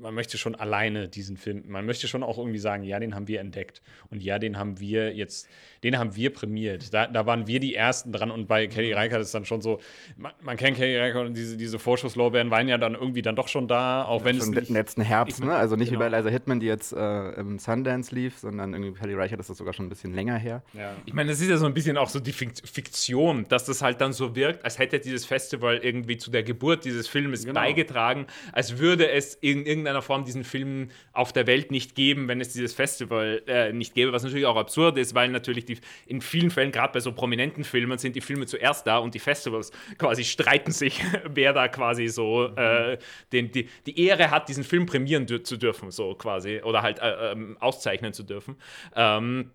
man 0.00 0.14
möchte 0.14 0.38
schon 0.38 0.54
alleine 0.54 1.08
diesen 1.08 1.36
Film, 1.36 1.64
man 1.66 1.84
möchte 1.86 2.08
schon 2.08 2.22
auch 2.22 2.38
irgendwie 2.38 2.58
sagen, 2.58 2.82
ja, 2.82 2.98
den 2.98 3.14
haben 3.14 3.28
wir 3.28 3.40
entdeckt 3.40 3.82
und 4.10 4.22
ja, 4.22 4.38
den 4.38 4.58
haben 4.58 4.80
wir 4.80 5.14
jetzt, 5.14 5.48
den 5.82 5.98
haben 5.98 6.16
wir 6.16 6.32
prämiert. 6.32 6.92
Da, 6.92 7.06
da 7.06 7.26
waren 7.26 7.46
wir 7.46 7.60
die 7.60 7.74
Ersten 7.74 8.12
dran 8.12 8.30
und 8.30 8.46
bei 8.46 8.66
Kelly 8.66 8.90
mhm. 8.90 8.94
Reichardt 8.94 9.22
ist 9.22 9.34
dann 9.34 9.44
schon 9.44 9.60
so, 9.60 9.80
man, 10.16 10.32
man 10.42 10.56
kennt 10.56 10.76
Kelly 10.76 10.98
Reichardt 10.98 11.26
und 11.26 11.36
diese, 11.36 11.56
diese 11.56 11.78
Vorschusslorbeeren 11.78 12.50
waren 12.50 12.68
ja 12.68 12.78
dann 12.78 12.94
irgendwie 12.94 13.22
dann 13.22 13.36
doch 13.36 13.48
schon 13.48 13.68
da, 13.68 14.04
auch 14.04 14.24
wenn 14.24 14.36
ja, 14.36 14.42
es 14.42 14.48
nicht, 14.48 14.68
letzten 14.68 15.02
Herbst, 15.02 15.42
ne? 15.44 15.54
Also 15.54 15.76
nicht 15.76 15.90
genau. 15.90 16.04
wie 16.04 16.10
bei 16.10 16.16
Eliza 16.16 16.30
Hitman, 16.30 16.60
die 16.60 16.66
jetzt 16.66 16.92
äh, 16.92 17.30
im 17.40 17.58
Sundance 17.58 18.14
lief, 18.14 18.38
sondern 18.38 18.72
irgendwie 18.72 18.98
Kelly 18.98 19.14
Reichardt 19.14 19.40
ist 19.40 19.50
das 19.50 19.58
sogar 19.58 19.74
schon 19.74 19.86
ein 19.86 19.90
bisschen 19.90 20.14
länger 20.14 20.36
her. 20.36 20.62
Ja. 20.72 20.94
Ich 21.04 21.12
meine, 21.12 21.30
das 21.30 21.40
ist 21.40 21.48
ja 21.48 21.56
so 21.56 21.66
ein 21.66 21.74
bisschen 21.74 21.96
auch 21.96 22.08
so 22.08 22.20
die 22.20 22.32
Fiktion, 22.32 23.46
dass 23.48 23.64
das 23.64 23.82
halt 23.82 24.00
dann 24.00 24.12
so 24.12 24.34
wirkt, 24.34 24.64
als 24.64 24.78
hätte 24.78 24.98
dieses 24.98 25.26
Festival 25.26 25.78
irgendwie 25.78 26.16
zu 26.16 26.30
der 26.30 26.42
Geburt 26.42 26.84
dieses 26.84 27.08
Filmes 27.08 27.44
genau. 27.44 27.60
beigetragen, 27.60 28.26
als 28.52 28.78
würde 28.78 29.10
es 29.10 29.38
in 29.66 29.70
irgendeiner 29.70 30.00
Form 30.02 30.24
diesen 30.24 30.44
Film 30.44 30.90
auf 31.12 31.32
der 31.32 31.46
Welt 31.46 31.70
nicht 31.70 31.94
geben, 31.94 32.28
wenn 32.28 32.40
es 32.40 32.52
dieses 32.52 32.72
Festival 32.72 33.42
äh, 33.46 33.72
nicht 33.72 33.94
gäbe, 33.94 34.12
was 34.12 34.22
natürlich 34.22 34.46
auch 34.46 34.56
absurd 34.56 34.96
ist, 34.96 35.14
weil 35.14 35.28
natürlich 35.28 35.64
die, 35.64 35.78
in 36.06 36.20
vielen 36.20 36.50
Fällen, 36.50 36.70
gerade 36.70 36.92
bei 36.92 37.00
so 37.00 37.12
prominenten 37.12 37.64
Filmen, 37.64 37.98
sind 37.98 38.16
die 38.16 38.20
Filme 38.20 38.46
zuerst 38.46 38.86
da 38.86 38.98
und 38.98 39.14
die 39.14 39.18
Festivals 39.18 39.72
quasi 39.98 40.24
streiten 40.24 40.72
sich, 40.72 41.02
wer 41.28 41.52
da 41.52 41.68
quasi 41.68 42.08
so 42.08 42.46
äh, 42.56 42.98
den, 43.32 43.50
die, 43.50 43.68
die 43.86 44.06
Ehre 44.06 44.30
hat, 44.30 44.48
diesen 44.48 44.64
Film 44.64 44.86
prämieren 44.86 45.26
zu 45.26 45.56
dürfen, 45.56 45.90
so 45.90 46.14
quasi, 46.14 46.60
oder 46.62 46.82
halt 46.82 47.00
äh, 47.00 47.32
ähm, 47.32 47.56
auszeichnen 47.60 48.12
zu 48.12 48.22
dürfen. 48.22 48.56
Ähm, 48.94 49.50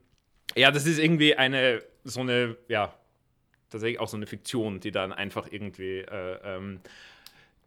ja, 0.55 0.71
das 0.71 0.85
ist 0.85 0.99
irgendwie 0.99 1.35
eine, 1.35 1.81
so 2.03 2.19
eine, 2.19 2.57
ja, 2.67 2.93
tatsächlich 3.69 3.99
auch 3.99 4.09
so 4.09 4.17
eine 4.17 4.27
Fiktion, 4.27 4.81
die 4.81 4.91
dann 4.91 5.13
einfach 5.13 5.47
irgendwie 5.49 5.99
äh, 5.99 6.37
ähm, 6.43 6.81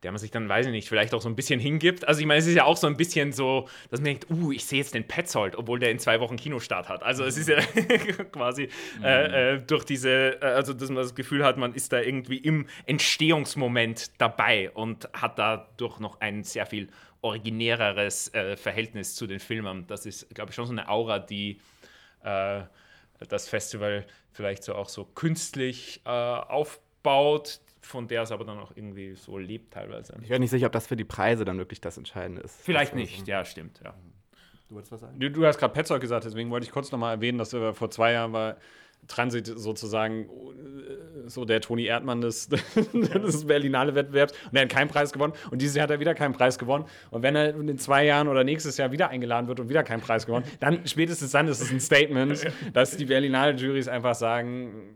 der 0.05 0.13
man 0.13 0.19
sich 0.19 0.31
dann, 0.31 0.49
weiß 0.49 0.67
ich 0.67 0.73
nicht, 0.73 0.89
vielleicht 0.89 1.15
auch 1.15 1.23
so 1.23 1.29
ein 1.29 1.35
bisschen 1.35 1.59
hingibt. 1.59 2.07
Also 2.07 2.21
ich 2.21 2.27
meine, 2.27 2.39
es 2.39 2.47
ist 2.47 2.55
ja 2.55 2.65
auch 2.65 2.77
so 2.77 2.87
ein 2.87 2.97
bisschen 2.97 3.33
so, 3.33 3.69
dass 3.91 4.01
man 4.01 4.05
denkt, 4.05 4.27
uh, 4.31 4.53
ich 4.53 4.65
sehe 4.67 4.79
jetzt 4.79 4.95
den 4.95 5.09
Petzold, 5.09 5.57
obwohl 5.57 5.79
der 5.79 5.91
in 5.91 5.99
zwei 5.99 6.21
Wochen 6.21 6.37
Kinostart 6.37 6.89
hat. 6.89 7.03
Also 7.03 7.25
es 7.25 7.39
ist 7.39 7.49
ja 7.49 7.57
quasi 8.33 8.69
mhm. 8.99 9.05
äh, 9.05 9.55
äh, 9.55 9.61
durch 9.61 9.85
diese, 9.85 10.41
äh, 10.43 10.45
also 10.45 10.75
dass 10.75 10.91
man 10.91 10.99
das 10.99 11.15
Gefühl 11.15 11.45
hat, 11.45 11.57
man 11.57 11.75
ist 11.75 11.93
da 11.93 12.01
irgendwie 12.01 12.37
im 12.37 12.67
Entstehungsmoment 12.87 14.13
dabei 14.19 14.71
und 14.71 15.09
hat 15.15 15.39
dadurch 15.39 15.99
noch 15.99 16.21
ein 16.21 16.45
sehr 16.45 16.67
viel 16.67 16.89
originäreres 17.23 18.33
äh, 18.35 18.57
Verhältnis 18.59 19.15
zu 19.15 19.27
den 19.27 19.41
Filmen. 19.41 19.87
Das 19.87 20.05
ist, 20.05 20.33
glaube 20.35 20.51
ich, 20.51 20.55
schon 20.55 20.67
so 20.67 20.73
eine 20.73 20.89
Aura, 20.89 21.19
die 21.19 21.59
äh, 22.23 22.61
das 23.29 23.49
Festival 23.49 24.05
vielleicht 24.33 24.65
so 24.65 24.75
auch 24.75 24.91
so 24.91 25.05
künstlich 25.07 26.03
äh, 26.05 26.11
aufbaut, 26.11 27.61
von 27.85 28.09
der 28.09 28.23
es 28.23 28.33
aber 28.33 28.45
dann 28.45 28.59
auch 28.59 28.73
irgendwie 28.75 29.14
so 29.14 29.38
lebt 29.38 29.75
teilweise. 29.75 30.14
Ich 30.23 30.29
bin 30.29 30.41
nicht 30.41 30.50
sicher, 30.50 30.67
ob 30.67 30.73
das 30.73 30.87
für 30.87 30.97
die 30.97 31.05
Preise 31.05 31.45
dann 31.45 31.59
wirklich 31.59 31.81
das 31.81 31.97
Entscheidende 31.97 32.43
ist. 32.43 32.61
Vielleicht 32.62 32.95
nicht, 32.95 33.26
ja, 33.26 33.45
stimmt, 33.45 33.81
ja. 33.85 33.95
Du 34.69 34.76
wolltest 34.76 34.93
was 34.93 35.00
sagen? 35.00 35.19
Du, 35.21 35.31
du 35.31 35.47
hast 35.47 35.59
gerade 35.59 35.75
Petzold 35.75 36.00
gesagt, 36.00 36.25
deswegen 36.25 36.50
wollte 36.50 36.64
ich 36.64 36.73
kurz 36.73 36.91
nochmal 36.91 37.17
erwähnen, 37.17 37.38
dass 37.38 37.53
wir 37.53 37.75
vor 37.75 37.91
zwei 37.91 38.12
Jahren 38.12 38.33
war 38.33 38.57
Transit 39.07 39.47
sozusagen 39.47 40.25
äh, 40.25 41.29
so 41.29 41.45
der 41.45 41.61
Toni 41.61 41.85
Erdmann 41.85 42.21
des, 42.21 42.49
des 42.95 43.47
Berlinale 43.47 43.95
Wettbewerbs 43.95 44.33
und 44.50 44.57
er 44.57 44.62
hat 44.62 44.69
keinen 44.71 44.88
Preis 44.88 45.12
gewonnen 45.12 45.35
und 45.50 45.61
dieses 45.61 45.76
Jahr 45.76 45.85
hat 45.85 45.91
er 45.91 46.00
wieder 46.00 46.14
keinen 46.14 46.33
Preis 46.33 46.59
gewonnen 46.59 46.87
und 47.11 47.23
wenn 47.23 47.37
er 47.37 47.55
in 47.55 47.79
zwei 47.79 48.05
Jahren 48.05 48.29
oder 48.29 48.45
nächstes 48.45 48.76
Jahr 48.76 48.93
wieder 48.93 49.11
eingeladen 49.11 49.49
wird 49.49 49.61
und 49.61 49.69
wieder 49.69 49.83
keinen 49.83 50.00
Preis 50.00 50.26
gewonnen, 50.26 50.47
dann 50.61 50.87
spätestens 50.87 51.33
dann 51.33 51.49
ist 51.49 51.61
es 51.61 51.71
ein 51.71 51.81
Statement, 51.81 52.47
dass 52.73 52.97
die 52.97 53.05
Berlinale 53.05 53.55
Juries 53.55 53.88
einfach 53.88 54.14
sagen, 54.14 54.95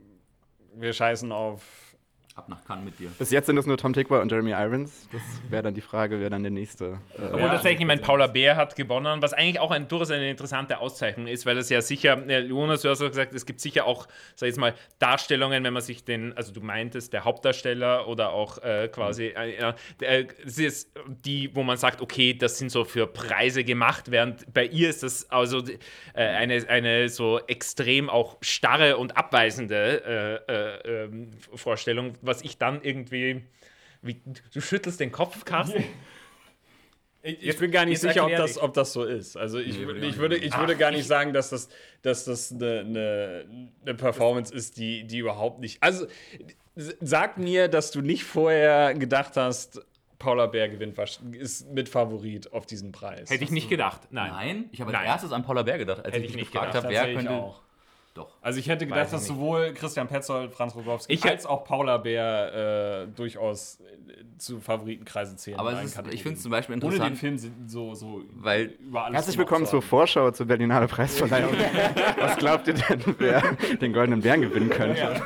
wir 0.74 0.92
scheißen 0.92 1.32
auf 1.32 1.87
ab 2.38 2.48
nach 2.48 2.64
Cannes 2.64 2.84
mit 2.84 2.98
dir. 2.98 3.10
Bis 3.18 3.30
jetzt 3.30 3.46
sind 3.46 3.58
es 3.58 3.66
nur 3.66 3.76
Tom 3.76 3.92
Tickwer 3.92 4.22
und 4.22 4.30
Jeremy 4.30 4.52
Irons. 4.52 5.08
Das 5.12 5.20
wäre 5.50 5.62
dann 5.64 5.74
die 5.74 5.80
Frage, 5.80 6.20
wer 6.20 6.30
dann 6.30 6.42
der 6.42 6.52
nächste. 6.52 6.98
Äh, 7.18 7.26
Obwohl 7.32 7.48
tatsächlich, 7.48 7.80
ich 7.80 7.86
meine, 7.86 8.00
Paula 8.00 8.28
Bär 8.28 8.56
hat 8.56 8.76
gewonnen, 8.76 9.20
was 9.20 9.32
eigentlich 9.32 9.58
auch 9.58 9.72
ein, 9.72 9.88
durchaus 9.88 10.10
eine 10.10 10.30
interessante 10.30 10.78
Auszeichnung 10.78 11.26
ist, 11.26 11.44
weil 11.44 11.58
es 11.58 11.68
ja 11.68 11.82
sicher, 11.82 12.26
äh, 12.28 12.40
Jonas, 12.40 12.82
du 12.82 12.88
hast 12.88 13.02
auch 13.02 13.08
gesagt, 13.08 13.34
es 13.34 13.44
gibt 13.44 13.60
sicher 13.60 13.84
auch, 13.84 14.06
sag 14.36 14.46
ich 14.46 14.52
jetzt 14.52 14.58
mal, 14.58 14.74
Darstellungen, 14.98 15.64
wenn 15.64 15.72
man 15.72 15.82
sich 15.82 16.04
den, 16.04 16.36
also 16.36 16.52
du 16.52 16.60
meintest, 16.60 17.12
der 17.12 17.24
Hauptdarsteller 17.24 18.06
oder 18.06 18.30
auch 18.30 18.62
äh, 18.62 18.88
quasi, 18.88 19.26
äh, 19.26 19.72
äh, 20.00 20.26
das 20.44 20.58
ist 20.58 20.92
die, 21.08 21.54
wo 21.54 21.64
man 21.64 21.76
sagt, 21.76 22.00
okay, 22.00 22.34
das 22.34 22.58
sind 22.58 22.70
so 22.70 22.84
für 22.84 23.06
Preise 23.08 23.64
gemacht, 23.64 24.10
während 24.10 24.52
bei 24.54 24.64
ihr 24.64 24.88
ist 24.88 25.02
das 25.02 25.28
also 25.30 25.62
äh, 25.66 25.74
eine, 26.14 26.64
eine 26.68 27.08
so 27.08 27.40
extrem 27.46 28.08
auch 28.08 28.36
starre 28.40 28.96
und 28.96 29.16
abweisende 29.16 30.44
äh, 30.48 30.52
äh, 30.52 31.04
ähm, 31.04 31.30
Vorstellung, 31.54 32.14
was 32.28 32.42
ich 32.42 32.56
dann 32.58 32.82
irgendwie. 32.82 33.42
Wie, 34.02 34.20
du 34.54 34.60
schüttelst 34.60 35.00
den 35.00 35.10
Kopf, 35.10 35.44
Carsten? 35.44 35.82
Ich, 37.20 37.42
ich 37.42 37.58
bin 37.58 37.72
gar 37.72 37.84
nicht 37.84 38.00
sicher, 38.00 38.24
ob 38.24 38.30
das, 38.30 38.56
ob 38.58 38.74
das 38.74 38.92
so 38.92 39.02
ist. 39.02 39.36
Also 39.36 39.58
ich, 39.58 39.76
Nee, 39.76 39.86
würde 39.86 40.06
ich, 40.06 40.16
würde, 40.18 40.36
ich 40.36 40.56
würde 40.56 40.76
gar 40.76 40.92
nicht 40.92 41.00
ich- 41.00 41.06
sagen, 41.08 41.32
dass 41.32 41.50
das, 41.50 41.68
dass 42.02 42.24
das 42.24 42.52
eine, 42.52 42.78
eine, 42.80 43.44
eine 43.82 43.94
Performance 43.96 44.54
ist, 44.54 44.76
die, 44.78 45.04
die 45.04 45.18
überhaupt 45.18 45.58
nicht. 45.58 45.82
Also 45.82 46.06
sag 46.76 47.36
mir, 47.36 47.66
dass 47.66 47.90
du 47.90 48.02
nicht 48.02 48.22
vorher 48.22 48.94
gedacht 48.94 49.36
hast, 49.36 49.84
Paula 50.20 50.46
Bär 50.46 50.68
gewinnt 50.68 50.96
ist 51.32 51.68
mit 51.72 51.88
Favorit 51.88 52.52
auf 52.52 52.66
diesen 52.66 52.92
Preis. 52.92 53.28
Hätte 53.30 53.42
ich 53.44 53.50
nicht 53.50 53.68
gedacht. 53.68 54.02
Nein. 54.10 54.30
Nein, 54.30 54.64
ich 54.70 54.80
habe 54.80 54.92
Nein. 54.92 55.00
als 55.02 55.08
erstes 55.08 55.32
an 55.32 55.42
Paula 55.42 55.62
Bär 55.64 55.76
gedacht, 55.78 56.04
als 56.04 56.14
Hätte 56.14 56.24
ich 56.24 56.30
ich 56.30 56.36
mich 56.36 56.50
gefragt 56.52 56.68
gedacht, 56.72 56.84
habe, 56.84 56.94
wer 56.94 57.14
könnte. 57.14 57.30
auch. 57.32 57.62
Doch. 58.18 58.36
Also 58.42 58.58
ich 58.58 58.68
hätte 58.68 58.84
gedacht, 58.84 59.06
ich 59.06 59.10
dass 59.12 59.20
nicht. 59.22 59.28
sowohl 59.28 59.72
Christian 59.74 60.08
Petzold, 60.08 60.52
Franz 60.52 60.74
Rogowski 60.74 61.12
Ich 61.12 61.24
als 61.24 61.46
auch 61.46 61.62
Paula 61.64 61.98
Bär 61.98 63.04
äh, 63.04 63.14
durchaus 63.14 63.78
äh, 63.80 64.24
zu 64.38 64.58
Favoritenkreise 64.60 65.36
zählen. 65.36 65.56
Aber 65.60 65.80
ist, 65.80 65.96
ich 66.10 66.22
finde 66.24 66.36
es 66.36 66.42
zum 66.42 66.50
Beispiel 66.50 66.74
Ohne 66.74 66.80
den 66.80 66.90
interessant, 66.90 67.18
Film 67.18 67.38
sind 67.38 67.70
so, 67.70 67.94
so 67.94 68.22
weil 68.34 68.74
über 68.80 69.04
alles 69.04 69.14
Herzlich 69.18 69.38
willkommen 69.38 69.66
zu 69.66 69.70
zur. 69.70 69.82
Vorschau 69.82 70.32
zur 70.32 70.46
Berlinale 70.46 70.88
Preisverleihung. 70.88 71.52
Was 72.18 72.36
glaubt 72.38 72.66
ihr 72.66 72.74
denn, 72.74 73.02
wer 73.18 73.40
den 73.80 73.92
Goldenen 73.92 74.20
Bären 74.20 74.40
gewinnen 74.42 74.70
könnte? 74.70 75.22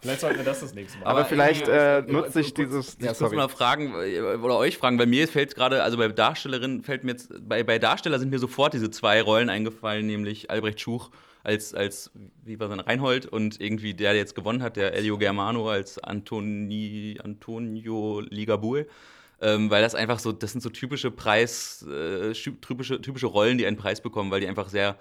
Vielleicht 0.00 0.20
sollten 0.20 0.38
wir 0.38 0.44
das 0.44 0.60
das 0.60 0.74
nächste 0.74 0.98
Mal. 0.98 1.06
Aber, 1.06 1.20
Aber 1.20 1.28
vielleicht 1.28 1.68
irgendwie- 1.68 2.10
äh, 2.10 2.12
nutze 2.22 2.40
ich 2.40 2.54
dieses. 2.54 2.94
Ja, 2.98 3.04
ich 3.04 3.08
muss 3.10 3.18
sorry. 3.18 3.36
mal 3.36 3.48
fragen, 3.48 3.94
äh, 3.94 4.20
oder 4.20 4.56
euch 4.58 4.78
fragen, 4.78 4.96
bei 4.96 5.06
mir 5.06 5.28
fällt 5.28 5.54
gerade, 5.54 5.84
also 5.84 5.96
bei 5.96 6.08
Darstellerinnen 6.08 6.82
fällt 6.82 7.04
mir 7.04 7.12
jetzt, 7.12 7.30
bei, 7.48 7.62
bei 7.62 7.78
Darsteller 7.78 8.18
sind 8.18 8.30
mir 8.30 8.38
sofort 8.40 8.74
diese 8.74 8.90
zwei 8.90 9.22
Rollen 9.22 9.48
eingefallen, 9.48 10.06
nämlich 10.06 10.50
Albrecht 10.50 10.80
Schuch 10.80 11.10
als, 11.46 11.74
als 11.74 12.10
wie 12.44 12.58
war 12.58 12.68
sein 12.68 12.80
Reinhold 12.80 13.26
und 13.26 13.60
irgendwie 13.60 13.94
der, 13.94 14.12
der 14.12 14.20
jetzt 14.20 14.34
gewonnen 14.34 14.62
hat, 14.62 14.76
der 14.76 14.94
Elio 14.94 15.16
Germano 15.16 15.70
als 15.70 15.98
Antoni, 15.98 17.18
Antonio 17.22 18.20
Ligabue. 18.20 18.86
Ähm, 19.40 19.70
weil 19.70 19.82
das 19.82 19.94
einfach 19.94 20.18
so, 20.18 20.32
das 20.32 20.52
sind 20.52 20.62
so 20.62 20.70
typische 20.70 21.10
Preis, 21.10 21.82
äh, 21.82 22.32
typische, 22.32 23.00
typische 23.00 23.26
Rollen, 23.26 23.58
die 23.58 23.66
einen 23.66 23.76
Preis 23.76 24.00
bekommen, 24.00 24.30
weil 24.30 24.40
die 24.40 24.48
einfach 24.48 24.70
sehr, 24.70 24.96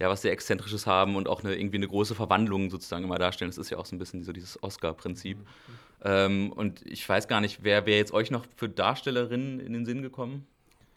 ja, 0.00 0.08
was 0.10 0.22
sehr 0.22 0.32
Exzentrisches 0.32 0.86
haben 0.86 1.14
und 1.14 1.28
auch 1.28 1.44
eine, 1.44 1.54
irgendwie 1.54 1.76
eine 1.76 1.88
große 1.88 2.16
Verwandlung 2.16 2.68
sozusagen 2.68 3.04
immer 3.04 3.18
darstellen. 3.18 3.50
Das 3.50 3.58
ist 3.58 3.70
ja 3.70 3.78
auch 3.78 3.86
so 3.86 3.94
ein 3.94 4.00
bisschen 4.00 4.24
so 4.24 4.32
dieses 4.32 4.62
Oscar-Prinzip. 4.62 5.38
Ähm, 6.04 6.52
und 6.52 6.84
ich 6.84 7.08
weiß 7.08 7.28
gar 7.28 7.40
nicht, 7.40 7.60
wer 7.62 7.86
wäre 7.86 7.96
jetzt 7.96 8.12
euch 8.12 8.30
noch 8.30 8.44
für 8.56 8.68
Darstellerinnen 8.68 9.60
in 9.60 9.72
den 9.72 9.86
Sinn 9.86 10.02
gekommen? 10.02 10.46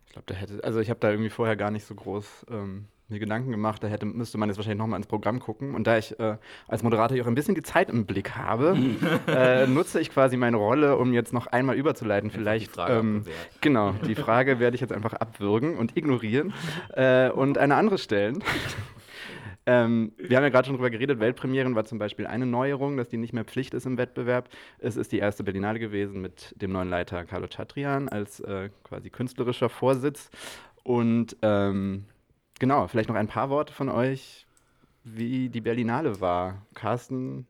Ich 0.07 0.13
glaube, 0.13 0.25
da 0.25 0.33
hätte, 0.33 0.63
also 0.63 0.79
ich 0.79 0.89
habe 0.89 0.99
da 0.99 1.11
irgendwie 1.11 1.29
vorher 1.29 1.55
gar 1.55 1.69
nicht 1.69 1.85
so 1.85 1.93
groß 1.93 2.47
ähm, 2.49 2.87
mir 3.09 3.19
Gedanken 3.19 3.51
gemacht. 3.51 3.83
Da 3.83 3.87
hätte, 3.87 4.05
müsste 4.05 4.37
man 4.37 4.49
jetzt 4.49 4.57
wahrscheinlich 4.57 4.79
nochmal 4.79 4.97
ins 4.97 5.07
Programm 5.07 5.39
gucken. 5.39 5.75
Und 5.75 5.87
da 5.87 5.97
ich 5.97 6.19
äh, 6.19 6.37
als 6.67 6.83
Moderator 6.83 7.15
hier 7.15 7.23
auch 7.23 7.27
ein 7.27 7.35
bisschen 7.35 7.55
die 7.55 7.63
Zeit 7.63 7.89
im 7.89 8.05
Blick 8.05 8.35
habe, 8.35 8.77
äh, 9.27 9.67
nutze 9.67 9.99
ich 9.99 10.11
quasi 10.11 10.37
meine 10.37 10.57
Rolle, 10.57 10.97
um 10.97 11.13
jetzt 11.13 11.33
noch 11.33 11.47
einmal 11.47 11.75
überzuleiten. 11.75 12.29
Vielleicht. 12.29 12.67
die 12.67 12.71
Frage 12.71 12.93
ähm, 12.93 13.25
genau, 13.61 13.91
die 13.91 14.15
Frage 14.15 14.59
werde 14.59 14.75
ich 14.75 14.81
jetzt 14.81 14.93
einfach 14.93 15.13
abwürgen 15.13 15.77
und 15.77 15.97
ignorieren 15.97 16.53
äh, 16.93 17.29
und 17.29 17.57
eine 17.57 17.75
andere 17.75 17.97
stellen. 17.97 18.43
Ähm, 19.65 20.13
wir 20.17 20.35
haben 20.35 20.43
ja 20.43 20.49
gerade 20.49 20.65
schon 20.65 20.77
drüber 20.77 20.89
geredet, 20.89 21.19
Weltpremieren 21.19 21.75
war 21.75 21.85
zum 21.85 21.99
Beispiel 21.99 22.25
eine 22.25 22.47
Neuerung, 22.47 22.97
dass 22.97 23.09
die 23.09 23.17
nicht 23.17 23.33
mehr 23.33 23.45
Pflicht 23.45 23.75
ist 23.75 23.85
im 23.85 23.99
Wettbewerb. 23.99 24.49
Es 24.79 24.97
ist 24.97 25.11
die 25.11 25.19
erste 25.19 25.43
Berlinale 25.43 25.77
gewesen 25.77 26.21
mit 26.21 26.55
dem 26.59 26.71
neuen 26.71 26.89
Leiter 26.89 27.23
Carlo 27.25 27.45
Chatrian 27.47 28.09
als 28.09 28.39
äh, 28.39 28.69
quasi 28.83 29.11
künstlerischer 29.11 29.69
Vorsitz. 29.69 30.31
Und 30.81 31.37
ähm, 31.43 32.05
genau, 32.59 32.87
vielleicht 32.87 33.09
noch 33.09 33.15
ein 33.15 33.27
paar 33.27 33.49
Worte 33.49 33.73
von 33.73 33.89
euch, 33.89 34.45
wie 35.03 35.49
die 35.49 35.61
Berlinale 35.61 36.21
war. 36.21 36.65
Carsten, 36.75 37.47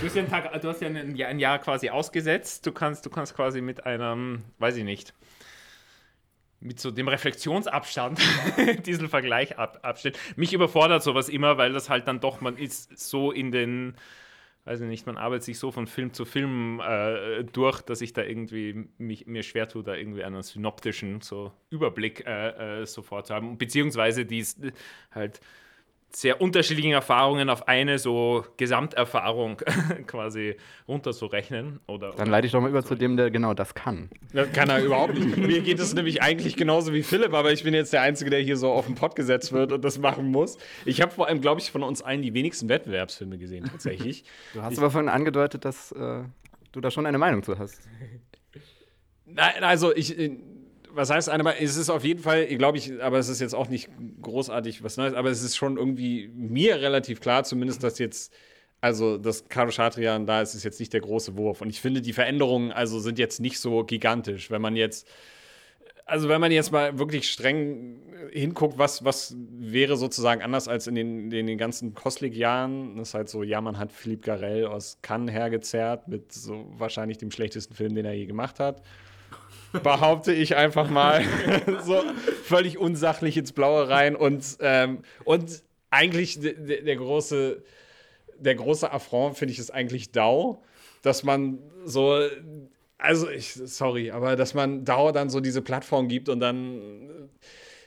Du 0.00 0.06
hast 0.06 0.16
ja, 0.16 0.22
Tag, 0.24 0.60
du 0.60 0.68
hast 0.68 0.80
ja 0.80 0.88
ein, 0.88 1.14
Jahr, 1.16 1.28
ein 1.28 1.38
Jahr 1.38 1.58
quasi 1.58 1.90
ausgesetzt. 1.90 2.66
Du 2.66 2.72
kannst, 2.72 3.04
du 3.04 3.10
kannst 3.10 3.34
quasi 3.34 3.60
mit 3.60 3.84
einem, 3.84 4.44
weiß 4.58 4.76
ich 4.76 4.84
nicht, 4.84 5.14
mit 6.60 6.80
so 6.80 6.90
dem 6.90 7.08
Reflexionsabstand 7.08 8.20
diesen 8.86 9.08
Vergleich 9.08 9.58
ab, 9.58 9.80
abstellen. 9.82 10.16
Mich 10.36 10.52
überfordert 10.52 11.02
sowas 11.02 11.28
immer, 11.28 11.58
weil 11.58 11.72
das 11.72 11.90
halt 11.90 12.08
dann 12.08 12.20
doch, 12.20 12.40
man 12.40 12.56
ist 12.56 12.98
so 12.98 13.30
in 13.30 13.52
den, 13.52 13.96
weiß 14.66 14.80
ich 14.80 14.88
nicht, 14.88 15.06
man 15.06 15.16
arbeitet 15.16 15.44
sich 15.44 15.58
so 15.58 15.70
von 15.70 15.86
Film 15.86 16.12
zu 16.12 16.24
Film 16.24 16.80
äh, 16.84 17.44
durch, 17.44 17.82
dass 17.82 18.00
ich 18.00 18.12
da 18.12 18.22
irgendwie 18.22 18.88
mich, 18.98 19.26
mir 19.26 19.44
schwer 19.44 19.68
tue, 19.68 19.84
da 19.84 19.94
irgendwie 19.94 20.24
einen 20.24 20.42
synoptischen 20.42 21.20
so 21.20 21.52
Überblick 21.70 22.26
äh, 22.26 22.80
äh, 22.82 22.86
sofort 22.86 23.28
zu 23.28 23.34
haben. 23.34 23.56
Beziehungsweise 23.58 24.26
die 24.26 24.40
ist 24.40 24.60
halt 25.12 25.40
sehr 26.16 26.40
unterschiedlichen 26.40 26.92
Erfahrungen 26.92 27.50
auf 27.50 27.68
eine 27.68 27.98
so 27.98 28.46
Gesamterfahrung 28.56 29.58
quasi 30.06 30.56
runterzurechnen. 30.88 31.80
Oder, 31.86 32.12
dann 32.12 32.30
leite 32.30 32.46
ich 32.46 32.52
doch 32.52 32.62
mal 32.62 32.70
über 32.70 32.82
zu 32.82 32.94
dem, 32.94 33.18
der 33.18 33.30
genau 33.30 33.52
das 33.52 33.74
kann. 33.74 34.08
Das 34.32 34.50
kann 34.52 34.70
er 34.70 34.82
überhaupt 34.82 35.12
nicht. 35.12 35.36
Mir 35.36 35.60
geht 35.60 35.78
es 35.78 35.92
nämlich 35.92 36.22
eigentlich 36.22 36.56
genauso 36.56 36.94
wie 36.94 37.02
Philipp, 37.02 37.34
aber 37.34 37.52
ich 37.52 37.64
bin 37.64 37.74
jetzt 37.74 37.92
der 37.92 38.00
Einzige, 38.00 38.30
der 38.30 38.40
hier 38.40 38.56
so 38.56 38.72
auf 38.72 38.86
den 38.86 38.94
Pott 38.94 39.14
gesetzt 39.14 39.52
wird 39.52 39.72
und 39.72 39.84
das 39.84 39.98
machen 39.98 40.30
muss. 40.30 40.56
Ich 40.86 41.02
habe 41.02 41.12
vor 41.12 41.28
allem, 41.28 41.42
glaube 41.42 41.60
ich, 41.60 41.70
von 41.70 41.82
uns 41.82 42.00
allen 42.00 42.22
die 42.22 42.32
wenigsten 42.32 42.70
Wettbewerbsfilme 42.70 43.36
gesehen, 43.36 43.66
tatsächlich. 43.70 44.24
Du 44.54 44.62
hast 44.62 44.78
aber 44.78 44.90
vorhin 44.90 45.10
angedeutet, 45.10 45.64
dass 45.64 45.92
äh, 45.92 46.22
du 46.72 46.80
da 46.80 46.90
schon 46.90 47.04
eine 47.04 47.18
Meinung 47.18 47.42
zu 47.42 47.58
hast. 47.58 47.80
Nein, 49.26 49.64
also 49.64 49.94
ich. 49.94 50.16
Was 50.96 51.10
heißt 51.10 51.28
eine, 51.28 51.60
es 51.60 51.76
ist 51.76 51.90
auf 51.90 52.04
jeden 52.04 52.22
Fall, 52.22 52.46
glaube 52.56 52.78
ich, 52.78 53.02
aber 53.02 53.18
es 53.18 53.28
ist 53.28 53.38
jetzt 53.38 53.54
auch 53.54 53.68
nicht 53.68 53.90
großartig 54.22 54.82
was 54.82 54.96
Neues, 54.96 55.12
aber 55.12 55.28
es 55.28 55.42
ist 55.42 55.54
schon 55.54 55.76
irgendwie 55.76 56.30
mir 56.34 56.80
relativ 56.80 57.20
klar, 57.20 57.44
zumindest, 57.44 57.82
dass 57.82 57.98
jetzt, 57.98 58.32
also, 58.80 59.18
dass 59.18 59.46
Carlo 59.50 59.70
Chatrian 59.70 60.24
da 60.24 60.40
ist, 60.40 60.54
ist 60.54 60.64
jetzt 60.64 60.80
nicht 60.80 60.94
der 60.94 61.02
große 61.02 61.36
Wurf. 61.36 61.60
Und 61.60 61.68
ich 61.68 61.82
finde, 61.82 62.00
die 62.00 62.14
Veränderungen 62.14 62.72
also 62.72 62.98
sind 62.98 63.18
jetzt 63.18 63.40
nicht 63.40 63.60
so 63.60 63.84
gigantisch. 63.84 64.50
Wenn 64.50 64.62
man 64.62 64.74
jetzt, 64.74 65.06
also 66.06 66.30
wenn 66.30 66.40
man 66.40 66.50
jetzt 66.50 66.72
mal 66.72 66.98
wirklich 66.98 67.30
streng 67.30 68.00
hinguckt, 68.32 68.78
was, 68.78 69.04
was 69.04 69.36
wäre 69.36 69.98
sozusagen 69.98 70.40
anders 70.40 70.66
als 70.66 70.86
in 70.86 70.94
den, 70.94 71.30
in 71.30 71.46
den 71.46 71.58
ganzen 71.58 71.92
Kostlik-Jahren, 71.92 72.96
das 72.96 73.08
ist 73.08 73.14
halt 73.14 73.28
so, 73.28 73.42
ja, 73.42 73.60
man 73.60 73.78
hat 73.78 73.92
Philippe 73.92 74.22
Garel 74.22 74.64
aus 74.64 74.96
Cannes 75.02 75.30
hergezerrt 75.30 76.08
mit 76.08 76.32
so 76.32 76.64
wahrscheinlich 76.78 77.18
dem 77.18 77.30
schlechtesten 77.30 77.74
Film, 77.74 77.94
den 77.94 78.06
er 78.06 78.14
je 78.14 78.24
gemacht 78.24 78.60
hat 78.60 78.82
behaupte 79.82 80.32
ich 80.32 80.56
einfach 80.56 80.88
mal, 80.90 81.22
so 81.84 82.02
völlig 82.44 82.78
unsachlich 82.78 83.36
ins 83.36 83.52
Blaue 83.52 83.88
rein 83.88 84.16
und, 84.16 84.44
ähm, 84.60 85.00
und 85.24 85.62
eigentlich 85.90 86.38
der, 86.40 86.96
große, 86.96 87.62
der 88.38 88.54
große 88.54 88.90
Affront 88.90 89.36
finde 89.38 89.52
ich 89.52 89.58
ist 89.58 89.72
eigentlich 89.72 90.12
Dau, 90.12 90.62
dass 91.02 91.22
man 91.22 91.58
so, 91.84 92.20
also 92.98 93.30
ich, 93.30 93.54
sorry, 93.54 94.10
aber 94.10 94.36
dass 94.36 94.54
man 94.54 94.84
Dau 94.84 95.12
dann 95.12 95.30
so 95.30 95.40
diese 95.40 95.62
Plattform 95.62 96.08
gibt 96.08 96.28
und 96.28 96.40
dann 96.40 97.30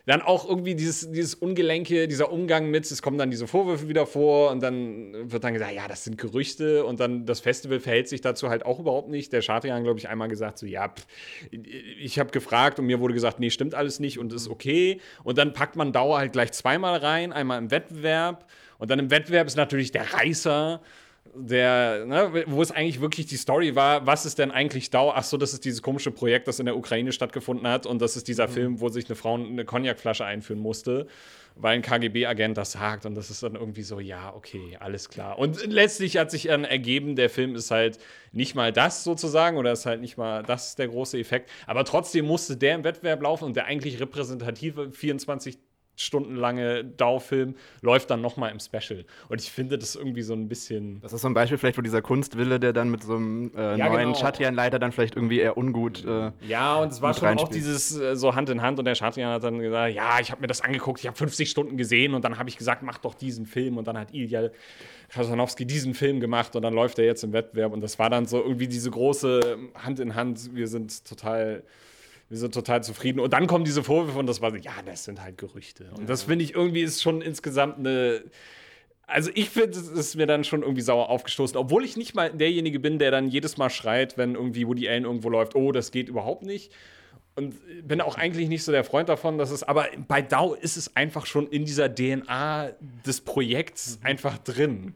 dann 0.09 0.23
auch 0.23 0.49
irgendwie 0.49 0.73
dieses, 0.73 1.11
dieses 1.11 1.35
Ungelenke, 1.35 2.07
dieser 2.07 2.31
Umgang 2.31 2.71
mit, 2.71 2.89
es 2.89 3.03
kommen 3.03 3.19
dann 3.19 3.29
diese 3.29 3.45
Vorwürfe 3.45 3.89
wieder 3.89 4.07
vor 4.07 4.49
und 4.49 4.59
dann 4.63 5.31
wird 5.31 5.43
dann 5.43 5.53
gesagt, 5.53 5.71
ja, 5.71 5.87
das 5.87 6.03
sind 6.03 6.17
Gerüchte 6.17 6.83
und 6.83 6.99
dann 6.99 7.27
das 7.27 7.41
Festival 7.41 7.79
verhält 7.79 8.07
sich 8.07 8.19
dazu 8.19 8.49
halt 8.49 8.65
auch 8.65 8.79
überhaupt 8.79 9.09
nicht. 9.09 9.31
Der 9.31 9.43
Schadrian, 9.43 9.83
glaube 9.83 9.99
ich, 9.99 10.09
einmal 10.09 10.27
gesagt, 10.27 10.57
so, 10.57 10.65
ja, 10.65 10.89
pff, 10.89 11.05
ich 11.51 12.17
habe 12.17 12.31
gefragt 12.31 12.79
und 12.79 12.87
mir 12.87 12.99
wurde 12.99 13.13
gesagt, 13.13 13.39
nee, 13.39 13.51
stimmt 13.51 13.75
alles 13.75 13.99
nicht 13.99 14.17
und 14.17 14.33
ist 14.33 14.49
okay. 14.49 14.99
Und 15.23 15.37
dann 15.37 15.53
packt 15.53 15.75
man 15.75 15.93
Dauer 15.93 16.17
halt 16.17 16.33
gleich 16.33 16.53
zweimal 16.53 16.97
rein, 16.97 17.31
einmal 17.31 17.59
im 17.59 17.69
Wettbewerb 17.69 18.49
und 18.79 18.89
dann 18.89 18.97
im 18.97 19.11
Wettbewerb 19.11 19.45
ist 19.45 19.57
natürlich 19.57 19.91
der 19.91 20.11
Reißer 20.11 20.81
der, 21.35 22.05
ne, 22.05 22.43
wo 22.47 22.61
es 22.61 22.71
eigentlich 22.71 23.01
wirklich 23.01 23.25
die 23.27 23.37
Story 23.37 23.75
war, 23.75 24.05
was 24.05 24.25
ist 24.25 24.39
denn 24.39 24.51
eigentlich 24.51 24.89
Dau? 24.89 25.11
Ach 25.13 25.23
so, 25.23 25.37
das 25.37 25.53
ist 25.53 25.65
dieses 25.65 25.81
komische 25.81 26.11
Projekt, 26.11 26.47
das 26.47 26.59
in 26.59 26.65
der 26.65 26.75
Ukraine 26.75 27.11
stattgefunden 27.11 27.67
hat 27.67 27.85
und 27.85 28.01
das 28.01 28.15
ist 28.15 28.27
dieser 28.27 28.47
Film, 28.47 28.79
wo 28.79 28.89
sich 28.89 29.05
eine 29.07 29.15
Frau 29.15 29.35
eine 29.35 29.65
Cognacflasche 29.65 30.25
einführen 30.25 30.59
musste, 30.59 31.07
weil 31.55 31.75
ein 31.75 31.81
KGB-Agent 31.81 32.57
das 32.57 32.73
sagt 32.73 33.05
und 33.05 33.15
das 33.15 33.29
ist 33.29 33.43
dann 33.43 33.55
irgendwie 33.55 33.83
so, 33.83 33.99
ja, 33.99 34.33
okay, 34.33 34.77
alles 34.79 35.09
klar. 35.09 35.37
Und 35.37 35.65
letztlich 35.67 36.17
hat 36.17 36.31
sich 36.31 36.43
dann 36.43 36.63
ergeben, 36.63 37.15
der 37.15 37.29
Film 37.29 37.55
ist 37.55 37.71
halt 37.71 37.99
nicht 38.31 38.55
mal 38.55 38.71
das 38.71 39.03
sozusagen 39.03 39.57
oder 39.57 39.71
ist 39.71 39.85
halt 39.85 40.01
nicht 40.01 40.17
mal 40.17 40.43
das 40.43 40.75
der 40.75 40.87
große 40.87 41.17
Effekt, 41.19 41.49
aber 41.67 41.85
trotzdem 41.85 42.25
musste 42.25 42.57
der 42.57 42.75
im 42.75 42.83
Wettbewerb 42.83 43.21
laufen 43.21 43.45
und 43.45 43.55
der 43.55 43.65
eigentlich 43.65 43.99
repräsentative 43.99 44.91
24 44.91 45.57
stundenlange 45.99 46.85
Dau-Film 46.85 47.55
läuft 47.81 48.09
dann 48.09 48.21
nochmal 48.21 48.51
im 48.51 48.59
Special. 48.59 49.05
Und 49.27 49.41
ich 49.41 49.51
finde 49.51 49.77
das 49.77 49.95
irgendwie 49.95 50.21
so 50.21 50.33
ein 50.33 50.47
bisschen. 50.47 51.01
Das 51.01 51.13
ist 51.13 51.21
so 51.21 51.27
ein 51.27 51.33
Beispiel 51.33 51.57
vielleicht, 51.57 51.77
wo 51.77 51.81
dieser 51.81 52.01
Kunstwille, 52.01 52.59
der 52.59 52.73
dann 52.73 52.89
mit 52.89 53.03
so 53.03 53.15
einem 53.15 53.51
äh, 53.55 53.77
ja, 53.77 53.89
neuen 53.89 54.13
genau. 54.13 54.19
Chatrian-Leiter 54.19 54.79
dann 54.79 54.91
vielleicht 54.91 55.15
irgendwie 55.15 55.39
eher 55.39 55.57
ungut. 55.57 56.05
Äh, 56.05 56.31
ja, 56.47 56.77
und 56.77 56.91
es 56.91 57.01
war 57.01 57.13
schon 57.13 57.37
auch 57.37 57.49
dieses 57.49 57.99
äh, 57.99 58.15
so 58.15 58.35
Hand 58.35 58.49
in 58.49 58.61
Hand 58.61 58.79
und 58.79 58.85
der 58.85 58.95
Chatrian 58.95 59.31
hat 59.31 59.43
dann 59.43 59.59
gesagt: 59.59 59.93
Ja, 59.93 60.19
ich 60.19 60.31
habe 60.31 60.41
mir 60.41 60.47
das 60.47 60.61
angeguckt, 60.61 60.99
ich 61.01 61.07
habe 61.07 61.17
50 61.17 61.49
Stunden 61.49 61.77
gesehen 61.77 62.13
und 62.13 62.23
dann 62.23 62.37
habe 62.37 62.49
ich 62.49 62.57
gesagt, 62.57 62.81
mach 62.83 62.97
doch 62.97 63.13
diesen 63.13 63.45
Film. 63.45 63.77
Und 63.77 63.87
dann 63.87 63.97
hat 63.97 64.13
Ilya 64.13 64.49
Kasanowski 65.09 65.65
diesen 65.65 65.93
Film 65.93 66.19
gemacht 66.19 66.55
und 66.55 66.61
dann 66.61 66.73
läuft 66.73 66.99
er 66.99 67.05
jetzt 67.05 67.23
im 67.23 67.33
Wettbewerb. 67.33 67.73
Und 67.73 67.81
das 67.81 67.99
war 67.99 68.09
dann 68.09 68.25
so 68.25 68.41
irgendwie 68.41 68.67
diese 68.67 68.89
große 68.91 69.57
Hand 69.75 69.99
in 69.99 70.15
Hand. 70.15 70.55
Wir 70.55 70.67
sind 70.67 71.05
total 71.05 71.63
wir 72.29 72.37
sind 72.37 72.53
total 72.53 72.83
zufrieden. 72.83 73.19
Und 73.19 73.33
dann 73.33 73.47
kommen 73.47 73.65
diese 73.65 73.83
Vorwürfe 73.83 74.19
und 74.19 74.27
das 74.27 74.39
war 74.41 74.51
so, 74.51 74.57
ja, 74.57 74.71
das 74.85 75.03
sind 75.03 75.21
halt 75.21 75.37
Gerüchte. 75.37 75.91
Und 75.97 76.07
das 76.07 76.23
finde 76.23 76.45
ich 76.45 76.53
irgendwie 76.53 76.81
ist 76.81 77.01
schon 77.01 77.21
insgesamt 77.21 77.79
eine. 77.79 78.23
Also 79.07 79.31
ich 79.33 79.49
finde, 79.49 79.71
es 79.71 79.87
ist 79.87 80.15
mir 80.15 80.27
dann 80.27 80.43
schon 80.43 80.61
irgendwie 80.61 80.83
sauer 80.83 81.09
aufgestoßen, 81.09 81.57
obwohl 81.57 81.83
ich 81.83 81.97
nicht 81.97 82.13
mal 82.13 82.31
derjenige 82.31 82.79
bin, 82.79 82.99
der 82.99 83.09
dann 83.09 83.27
jedes 83.27 83.57
Mal 83.57 83.71
schreit, 83.71 84.19
wenn 84.19 84.35
irgendwie 84.35 84.67
Woody 84.67 84.87
Allen 84.87 85.05
irgendwo 85.05 85.29
läuft, 85.29 85.55
oh, 85.55 85.71
das 85.71 85.89
geht 85.89 86.09
überhaupt 86.09 86.43
nicht. 86.43 86.71
Und 87.33 87.55
bin 87.87 88.01
auch 88.01 88.17
eigentlich 88.17 88.49
nicht 88.49 88.63
so 88.63 88.71
der 88.71 88.83
Freund 88.83 89.09
davon, 89.09 89.39
dass 89.39 89.49
es, 89.49 89.63
aber 89.63 89.87
bei 90.07 90.21
DAO 90.21 90.53
ist 90.53 90.77
es 90.77 90.95
einfach 90.95 91.25
schon 91.25 91.47
in 91.47 91.65
dieser 91.65 91.93
DNA 91.93 92.71
des 93.03 93.21
Projekts 93.21 93.97
einfach 94.03 94.37
drin. 94.37 94.93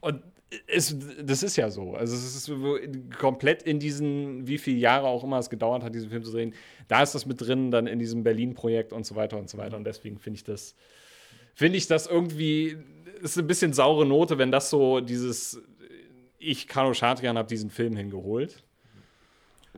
Und 0.00 0.22
es, 0.66 0.96
das 1.22 1.42
ist 1.42 1.56
ja 1.56 1.70
so. 1.70 1.94
Also 1.94 2.14
es 2.14 2.36
ist 2.36 3.18
komplett 3.18 3.62
in 3.62 3.78
diesen, 3.78 4.46
wie 4.46 4.58
viele 4.58 4.78
Jahre 4.78 5.06
auch 5.06 5.24
immer 5.24 5.38
es 5.38 5.50
gedauert 5.50 5.82
hat, 5.82 5.94
diesen 5.94 6.10
Film 6.10 6.24
zu 6.24 6.32
drehen, 6.32 6.54
da 6.88 7.02
ist 7.02 7.14
das 7.14 7.26
mit 7.26 7.40
drin, 7.40 7.70
dann 7.70 7.86
in 7.86 7.98
diesem 7.98 8.22
Berlin-Projekt 8.22 8.92
und 8.92 9.06
so 9.06 9.14
weiter 9.14 9.38
und 9.38 9.48
so 9.48 9.58
weiter. 9.58 9.76
Und 9.76 9.84
deswegen 9.84 10.18
finde 10.18 10.36
ich 10.36 10.44
das, 10.44 10.74
finde 11.54 11.78
ich 11.78 11.86
das 11.86 12.06
irgendwie, 12.06 12.76
ist 13.22 13.38
ein 13.38 13.46
bisschen 13.46 13.72
saure 13.72 14.06
Note, 14.06 14.38
wenn 14.38 14.50
das 14.50 14.70
so 14.70 15.00
dieses, 15.00 15.60
ich, 16.38 16.68
Kano 16.68 16.94
Schartian, 16.94 17.38
habe 17.38 17.48
diesen 17.48 17.70
Film 17.70 17.96
hingeholt. 17.96 18.62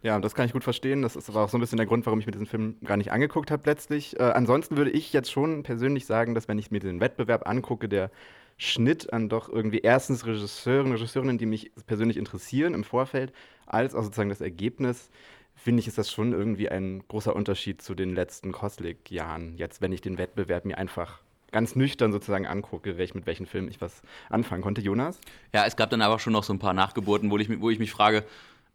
Ja, 0.03 0.19
das 0.19 0.35
kann 0.35 0.45
ich 0.45 0.53
gut 0.53 0.65
verstehen. 0.65 1.03
Das 1.03 1.17
ist 1.17 1.31
aber 1.31 1.43
auch 1.45 1.49
so 1.49 1.57
ein 1.57 1.61
bisschen 1.61 1.79
der 1.79 1.87
Grund, 1.87 2.05
warum 2.05 2.21
ich 2.21 2.27
mir 2.27 2.33
diesen 2.33 2.47
Film 2.47 2.77
gar 2.85 2.97
nicht 2.97 3.13
angeguckt 3.13 3.51
habe 3.51 3.63
letztlich. 3.65 4.19
Äh, 4.19 4.25
ansonsten 4.25 4.77
würde 4.77 4.91
ich 4.91 5.13
jetzt 5.13 5.31
schon 5.31 5.63
persönlich 5.63 6.05
sagen, 6.05 6.35
dass 6.35 6.47
wenn 6.47 6.59
ich 6.59 6.71
mir 6.71 6.81
den 6.81 7.01
Wettbewerb 7.01 7.49
angucke, 7.49 7.89
der 7.89 8.11
Schnitt 8.57 9.13
an 9.13 9.29
doch 9.29 9.49
irgendwie 9.49 9.79
erstens 9.79 10.27
Regisseuren, 10.27 10.93
Regisseurinnen, 10.93 11.39
die 11.39 11.47
mich 11.47 11.73
persönlich 11.87 12.17
interessieren 12.17 12.75
im 12.75 12.85
Vorfeld, 12.85 13.33
als 13.67 13.95
auch 13.95 14.03
sozusagen 14.03 14.29
das 14.29 14.41
Ergebnis, 14.41 15.11
finde 15.55 15.81
ich, 15.81 15.89
ist 15.89 15.99
das 15.99 16.11
schon 16.11 16.33
irgendwie 16.33 16.69
ein 16.69 17.03
großer 17.09 17.35
Unterschied 17.35 17.83
zu 17.83 17.95
den 17.95 18.15
letzten 18.15 18.53
Koslik-Jahren. 18.53 19.57
Jetzt, 19.57 19.81
wenn 19.81 19.93
ich 19.93 20.01
den 20.01 20.19
Wettbewerb 20.19 20.65
mir 20.65 20.79
einfach 20.79 21.21
ganz 21.53 21.77
nüchtern 21.77 22.11
sozusagen 22.13 22.47
angucke, 22.47 22.99
welch, 22.99 23.15
mit 23.15 23.27
welchen 23.27 23.47
Filmen 23.47 23.69
ich 23.69 23.81
was 23.81 24.03
anfangen 24.29 24.63
konnte. 24.63 24.81
Jonas? 24.81 25.21
Ja, 25.53 25.65
es 25.65 25.77
gab 25.77 25.89
dann 25.91 26.03
aber 26.03 26.19
schon 26.19 26.33
noch 26.33 26.43
so 26.43 26.53
ein 26.53 26.59
paar 26.59 26.75
Nachgeburten, 26.75 27.31
wo 27.31 27.39
ich, 27.39 27.61
wo 27.61 27.71
ich 27.71 27.79
mich 27.79 27.93
frage, 27.93 28.25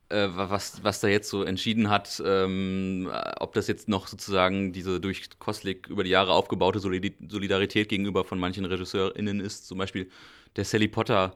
was, 0.10 0.84
was 0.84 1.00
da 1.02 1.08
jetzt 1.08 1.30
so 1.30 1.44
entschieden 1.44 1.90
hat, 1.90 2.22
ähm, 2.26 3.10
ob 3.40 3.54
das 3.54 3.68
jetzt 3.68 3.88
noch 3.88 4.08
sozusagen 4.08 4.74
diese 4.74 5.00
durch 5.00 5.30
Kostlik 5.40 5.88
über 5.88 6.04
die 6.04 6.10
Jahre 6.10 6.34
aufgebaute 6.34 6.80
Solidarität 6.80 7.90
gegenüber 7.90 8.24
von 8.24 8.40
manchen 8.40 8.66
RegisseurInnen 8.66 9.40
ist. 9.40 9.68
Zum 9.68 9.78
Beispiel 9.78 10.10
der 10.56 10.66
Sally 10.66 10.88
Potter, 10.88 11.34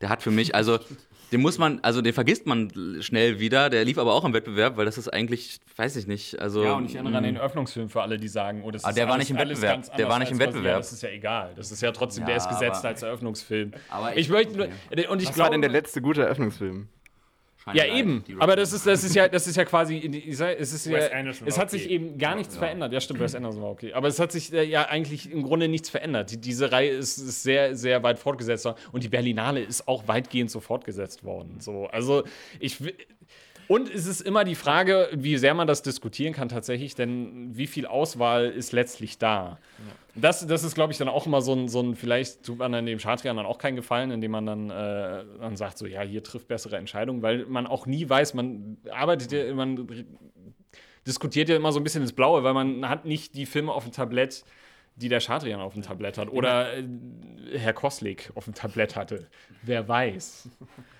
der 0.00 0.08
hat 0.08 0.22
für 0.22 0.32
mich, 0.32 0.54
also 0.54 0.78
den 1.32 1.40
muss 1.40 1.58
man, 1.58 1.80
also 1.82 2.02
den 2.02 2.12
vergisst 2.12 2.46
man 2.46 2.72
schnell 3.00 3.38
wieder. 3.38 3.70
Der 3.70 3.84
lief 3.84 3.98
aber 3.98 4.12
auch 4.12 4.24
im 4.24 4.32
Wettbewerb, 4.32 4.76
weil 4.76 4.86
das 4.86 4.98
ist 4.98 5.08
eigentlich, 5.08 5.60
weiß 5.76 5.94
ich 5.96 6.08
nicht. 6.08 6.40
Also, 6.40 6.64
ja, 6.64 6.74
und 6.74 6.86
ich 6.86 6.94
erinnere 6.96 7.18
an 7.18 7.24
den 7.24 7.38
Öffnungsfilm 7.38 7.88
für 7.88 8.02
alle, 8.02 8.16
die 8.16 8.28
sagen, 8.28 8.62
oh, 8.64 8.70
das 8.72 8.84
aber 8.84 8.90
ist 8.90 8.96
der 8.96 9.08
war 9.08 9.18
nicht 9.18 9.30
im 9.30 9.38
Wettbewerb. 9.38 9.96
Der 9.96 10.08
war 10.08 10.18
nicht 10.18 10.32
im 10.32 10.38
Wettbewerb. 10.38 10.64
Ja, 10.64 10.78
das 10.78 10.92
ist 10.92 11.02
ja 11.02 11.10
egal. 11.10 11.52
Das 11.56 11.70
ist 11.70 11.80
ja 11.80 11.92
trotzdem, 11.92 12.22
ja, 12.22 12.28
der 12.28 12.36
ist 12.38 12.48
gesetzt 12.48 12.84
als 12.84 13.02
Eröffnungsfilm. 13.02 13.72
Aber 13.88 14.12
ich, 14.12 14.22
ich 14.22 14.28
möchte 14.30 14.56
nur, 14.56 14.66
und 14.66 15.22
ich 15.22 15.28
Was 15.28 15.34
glaube, 15.34 15.38
war 15.38 15.50
denn 15.50 15.62
der 15.62 15.70
letzte 15.70 16.02
gute 16.02 16.22
Eröffnungsfilm? 16.22 16.88
Ja, 17.74 17.84
eben. 17.84 18.24
Aber 18.38 18.54
das 18.54 18.72
ist, 18.72 18.86
das 18.86 19.02
ist 19.02 19.14
ja, 19.14 19.28
das 19.28 19.46
ist 19.46 19.56
ja 19.56 19.64
quasi, 19.64 19.96
es 19.98 20.72
ist 20.72 20.86
ja, 20.86 20.98
es 20.98 21.58
hat 21.58 21.70
sich 21.70 21.90
eben 21.90 22.16
gar 22.16 22.36
nichts 22.36 22.54
ja. 22.54 22.60
verändert. 22.60 22.92
Ja, 22.92 23.00
stimmt, 23.00 23.20
Wes 23.20 23.34
Anderson 23.34 23.62
war 23.62 23.70
okay. 23.70 23.92
Aber 23.92 24.08
es 24.08 24.20
hat 24.20 24.30
sich 24.30 24.52
äh, 24.52 24.62
ja 24.62 24.88
eigentlich 24.88 25.30
im 25.30 25.42
Grunde 25.42 25.68
nichts 25.68 25.88
verändert. 25.88 26.30
Die, 26.30 26.40
diese 26.40 26.70
Reihe 26.70 26.90
ist, 26.90 27.18
ist, 27.18 27.42
sehr, 27.42 27.74
sehr 27.74 28.02
weit 28.02 28.18
fortgesetzt 28.18 28.66
und 28.92 29.02
die 29.02 29.08
Berlinale 29.08 29.60
ist 29.60 29.88
auch 29.88 30.06
weitgehend 30.06 30.50
so 30.50 30.60
fortgesetzt 30.60 31.24
worden. 31.24 31.56
So, 31.60 31.86
also 31.86 32.24
ich 32.60 32.78
und 33.68 33.92
es 33.92 34.06
ist 34.06 34.20
immer 34.20 34.44
die 34.44 34.54
Frage, 34.54 35.08
wie 35.12 35.36
sehr 35.36 35.54
man 35.54 35.66
das 35.66 35.82
diskutieren 35.82 36.32
kann 36.32 36.48
tatsächlich, 36.48 36.94
denn 36.94 37.56
wie 37.56 37.66
viel 37.66 37.86
Auswahl 37.86 38.46
ist 38.46 38.72
letztlich 38.72 39.18
da? 39.18 39.58
Ja. 39.78 39.94
Das, 40.18 40.46
das 40.46 40.64
ist, 40.64 40.74
glaube 40.74 40.92
ich, 40.92 40.98
dann 40.98 41.08
auch 41.08 41.26
immer 41.26 41.42
so 41.42 41.52
ein, 41.52 41.68
so 41.68 41.80
ein 41.80 41.94
vielleicht 41.94 42.44
tut 42.44 42.58
man 42.58 42.72
dann 42.72 42.86
dem 42.86 42.98
Schadrian 42.98 43.36
dann 43.36 43.44
auch 43.44 43.58
keinen 43.58 43.76
Gefallen, 43.76 44.10
indem 44.10 44.30
man 44.30 44.46
dann, 44.46 44.70
äh, 44.70 45.24
dann 45.40 45.56
sagt, 45.56 45.76
so, 45.76 45.86
ja, 45.86 46.00
hier 46.00 46.22
trifft 46.22 46.48
bessere 46.48 46.76
Entscheidungen, 46.76 47.22
weil 47.22 47.44
man 47.46 47.66
auch 47.66 47.86
nie 47.86 48.08
weiß, 48.08 48.34
man 48.34 48.78
arbeitet 48.90 49.32
ja, 49.32 49.52
man 49.54 49.86
diskutiert 51.06 51.48
ja 51.48 51.56
immer 51.56 51.72
so 51.72 51.80
ein 51.80 51.84
bisschen 51.84 52.02
ins 52.02 52.12
Blaue, 52.12 52.42
weil 52.44 52.54
man 52.54 52.88
hat 52.88 53.04
nicht 53.04 53.34
die 53.34 53.46
Filme 53.46 53.72
auf 53.72 53.84
dem 53.84 53.92
Tablett, 53.92 54.44
die 54.96 55.10
der 55.10 55.20
Schadrian 55.20 55.60
auf 55.60 55.74
dem 55.74 55.82
Tablett 55.82 56.16
hat 56.16 56.30
oder 56.30 56.76
äh, 56.76 56.84
Herr 57.52 57.74
Koslik 57.74 58.32
auf 58.34 58.44
dem 58.44 58.54
Tablett 58.54 58.96
hatte. 58.96 59.28
Wer 59.62 59.86
weiß. 59.86 60.48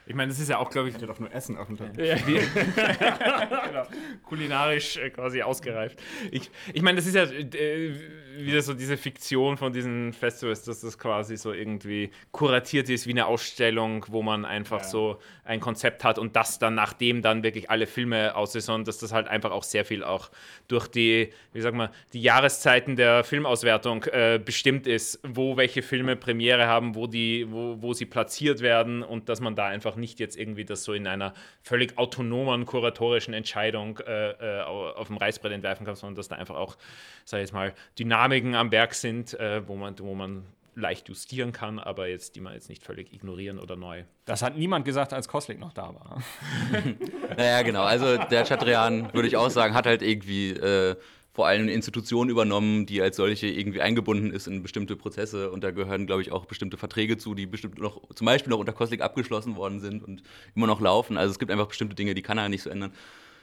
Ich 0.09 0.15
meine, 0.15 0.29
das 0.29 0.39
ist 0.39 0.49
ja 0.49 0.59
auch, 0.59 0.71
glaube 0.71 0.89
ich, 0.89 0.97
der 0.97 1.09
doch 1.09 1.19
nur 1.19 1.33
Essen 1.35 1.57
auf 1.57 1.67
dem 1.67 1.77
Tag. 1.77 1.99
Ja. 1.99 2.15
genau. 3.67 3.83
Kulinarisch 4.25 4.99
äh, 4.99 5.11
quasi 5.11 5.43
ausgereift. 5.43 6.01
Ich, 6.31 6.49
ich 6.73 6.83
meine, 6.83 6.97
das 6.97 7.07
ist 7.07 7.17
ja 7.17 7.25
äh, 7.25 7.93
wieder 8.39 8.63
so 8.63 8.73
diese 8.73 8.97
Fiktion 8.97 9.57
von 9.57 9.73
diesen 9.73 10.13
Festivals, 10.13 10.63
dass 10.63 10.81
das 10.81 10.97
quasi 10.97 11.37
so 11.37 11.53
irgendwie 11.53 12.11
kuratiert 12.31 12.89
ist 12.89 13.09
wie 13.09 13.13
eine 13.13 13.27
Ausstellung, 13.27 14.05
wo 14.09 14.23
man 14.23 14.45
einfach 14.45 14.83
ja. 14.83 14.85
so 14.85 15.19
ein 15.45 15.59
Konzept 15.59 16.05
hat 16.05 16.21
und 16.21 16.37
das 16.37 16.61
dann, 16.61 16.77
nachdem 16.77 17.21
dann 17.21 17.43
wirklich 17.43 17.69
alle 17.69 17.89
Filme 17.89 18.37
aussaison, 18.37 18.85
dass 18.85 18.99
das 18.99 19.13
halt 19.13 19.27
einfach 19.27 19.51
auch 19.51 19.65
sehr 19.65 19.85
viel 19.85 20.05
auch 20.05 20.31
durch 20.69 20.87
die, 20.87 21.33
wie 21.53 21.61
sag 21.61 21.75
mal, 21.75 21.91
die 22.13 22.23
Jahreszeiten 22.23 22.95
der 22.95 23.25
Filmauswertung 23.25 24.05
äh, 24.05 24.41
bestimmt 24.43 24.87
ist, 24.87 25.19
wo 25.25 25.57
welche 25.57 25.83
Filme 25.83 26.15
Premiere 26.15 26.67
haben, 26.67 26.95
wo, 26.95 27.09
die, 27.09 27.51
wo, 27.51 27.83
wo 27.83 27.93
sie 27.93 28.07
platziert 28.07 28.61
werden 28.61 29.03
und 29.03 29.29
dass 29.29 29.41
man 29.41 29.57
da 29.57 29.67
einfach 29.67 29.96
auch 29.97 30.01
nicht 30.01 30.21
jetzt 30.21 30.37
irgendwie 30.39 30.65
das 30.65 30.85
so 30.85 30.93
in 30.93 31.07
einer 31.07 31.35
völlig 31.63 31.99
autonomen 31.99 32.67
kuratorischen 32.67 33.35
Entscheidung 33.35 33.99
äh, 34.07 34.31
äh 34.31 34.63
auf 34.63 35.09
dem 35.09 35.17
Reißbrett 35.17 35.53
entwerfen 35.53 35.87
kann, 35.87 35.97
sondern 35.97 36.17
dass 36.17 36.29
da 36.29 36.37
einfach 36.37 36.57
auch, 36.57 36.77
sag 37.25 37.39
ich 37.39 37.43
jetzt 37.43 37.53
mal, 37.53 37.75
Dynamiken 37.99 38.55
am 38.55 38.71
Berg 38.71 38.95
sind, 38.95 39.35
äh, 39.35 39.67
wo, 39.67 39.77
man, 39.77 39.99
wo 39.99 40.15
man 40.15 40.45
leicht 40.75 41.09
justieren 41.09 41.53
kann, 41.53 41.79
aber 41.79 42.09
jetzt 42.09 42.37
die 42.37 42.41
man 42.41 42.53
jetzt 42.53 42.69
nicht 42.69 42.85
völlig 42.85 43.13
ignorieren 43.13 43.59
oder 43.59 43.77
neu. 43.77 44.05
Das 44.27 44.43
hat 44.43 44.57
niemand 44.57 44.85
gesagt, 44.85 45.13
als 45.15 45.27
Koslik 45.27 45.59
noch 45.59 45.73
da 45.73 45.95
war. 45.95 46.23
naja, 47.37 47.63
genau. 47.63 47.85
Also 47.85 48.19
der 48.19 48.45
Chatrian, 48.45 49.13
würde 49.15 49.27
ich 49.27 49.37
auch 49.37 49.49
sagen, 49.49 49.75
hat 49.75 49.87
halt 49.87 50.03
irgendwie 50.03 50.51
äh, 50.51 50.97
vor 51.37 51.47
allem 51.47 51.63
eine 51.65 51.73
Institution 51.73 52.31
übernommen, 52.31 52.87
die 52.87 53.03
als 53.03 53.17
solche 53.17 53.47
irgendwie 53.47 53.83
eingebunden 53.83 54.31
ist 54.31 54.47
in 54.47 54.63
bestimmte 54.63 54.97
Prozesse. 54.97 55.51
Und 55.51 55.63
da 55.63 55.71
gehören, 55.71 56.07
glaube 56.07 56.23
ich, 56.23 56.33
auch 56.33 56.47
bestimmte 56.47 56.79
Verträge 56.79 57.19
zu, 57.19 57.35
die 57.35 57.45
bestimmt 57.45 57.79
noch, 57.79 58.01
zum 58.15 58.25
Beispiel 58.25 58.51
noch 58.51 58.59
unter 58.59 58.73
Koslik 58.73 59.03
abgeschlossen 59.03 59.55
worden 59.55 59.81
sind 59.81 60.03
und 60.03 60.23
immer 60.55 60.67
noch 60.67 60.81
laufen. 60.81 61.19
Also 61.19 61.33
es 61.33 61.39
gibt 61.39 61.53
einfach 61.53 61.67
bestimmte 61.67 61.95
Dinge, 61.95 62.15
die 62.15 62.23
kann 62.23 62.39
er 62.39 62.49
nicht 62.49 62.63
so 62.63 62.71
ändern. 62.71 62.91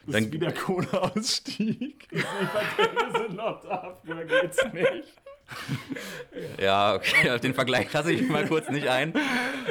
Das 0.08 0.14
Dann, 0.14 0.24
ist 0.24 0.34
wie 0.34 0.40
der 0.40 0.54
Kohleausstieg. 0.54 2.10
Die 2.10 2.18
Verträge 2.18 3.18
sind 3.20 3.36
noch 3.36 3.62
da, 3.62 3.96
früher 4.04 4.26
geht's 4.26 4.58
nicht. 4.74 5.14
ja, 6.62 6.96
okay, 6.96 7.32
auf 7.32 7.40
den 7.42 7.54
Vergleich 7.54 7.92
lasse 7.94 8.12
ich 8.12 8.28
mal 8.28 8.48
kurz 8.48 8.70
nicht 8.70 8.88
ein. 8.88 9.14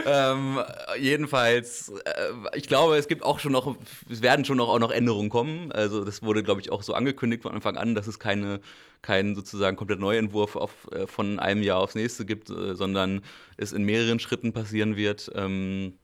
Ähm, 0.07 0.61
jedenfalls, 0.99 1.91
äh, 2.05 2.57
ich 2.57 2.69
glaube, 2.69 2.97
es 2.97 3.09
gibt 3.09 3.23
auch 3.23 3.39
schon 3.39 3.53
noch, 3.53 3.77
es 4.11 4.23
werden 4.23 4.45
schon 4.45 4.57
noch, 4.59 4.69
auch 4.69 4.79
noch 4.79 4.91
Änderungen 4.91 5.29
kommen. 5.29 5.73
Also 5.73 6.05
das 6.05 6.23
wurde, 6.23 6.43
glaube 6.43 6.61
ich, 6.61 6.71
auch 6.71 6.83
so 6.83 6.95
angekündigt 6.95 7.43
von 7.43 7.53
Anfang 7.53 7.77
an, 7.77 7.95
dass 7.95 8.07
es 8.07 8.19
keine, 8.19 8.61
keinen 9.03 9.35
sozusagen 9.35 9.77
komplett 9.77 10.01
Neuentwurf 10.01 10.57
auf, 10.57 10.89
äh, 10.93 11.07
von 11.07 11.39
einem 11.39 11.63
Jahr 11.63 11.79
aufs 11.81 11.95
nächste 11.95 12.25
gibt, 12.25 12.51
äh, 12.51 12.75
sondern 12.75 13.23
es 13.57 13.73
in 13.73 13.85
mehreren 13.85 14.19
Schritten 14.19 14.53
passieren 14.53 14.97
wird. 14.97 15.31
Ähm, 15.35 15.95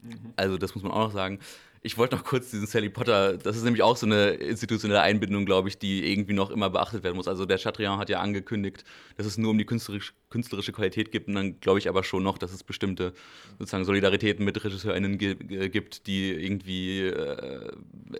mhm. 0.00 0.32
Also 0.36 0.58
das 0.58 0.74
muss 0.74 0.84
man 0.84 0.92
auch 0.92 1.06
noch 1.06 1.12
sagen. 1.12 1.40
Ich 1.84 1.98
wollte 1.98 2.14
noch 2.14 2.22
kurz 2.22 2.50
diesen 2.52 2.68
Sally 2.68 2.88
Potter, 2.88 3.36
das 3.36 3.56
ist 3.56 3.64
nämlich 3.64 3.82
auch 3.82 3.96
so 3.96 4.06
eine 4.06 4.30
institutionelle 4.30 5.00
Einbindung, 5.00 5.44
glaube 5.44 5.68
ich, 5.68 5.78
die 5.78 6.12
irgendwie 6.12 6.32
noch 6.32 6.50
immer 6.50 6.70
beachtet 6.70 7.02
werden 7.02 7.16
muss. 7.16 7.26
Also 7.26 7.44
der 7.44 7.58
Chatrian 7.58 7.98
hat 7.98 8.08
ja 8.08 8.20
angekündigt, 8.20 8.84
dass 9.16 9.26
es 9.26 9.36
nur 9.36 9.50
um 9.50 9.58
die 9.58 9.64
künstlerisch, 9.64 10.14
künstlerische 10.30 10.70
Qualität 10.70 11.10
geht 11.10 11.26
und 11.26 11.34
dann 11.34 11.58
glaube 11.58 11.80
ich 11.80 11.88
aber 11.88 12.04
schon 12.04 12.22
noch, 12.22 12.38
dass 12.38 12.52
es 12.52 12.62
bestimmte 12.62 13.12
sozusagen 13.58 13.84
Solidaritäten 13.84 14.44
mit 14.44 14.62
RegisseurInnen 14.64 15.18
gibt, 15.18 16.06
die 16.06 16.30
irgendwie 16.30 17.00
äh, 17.00 17.72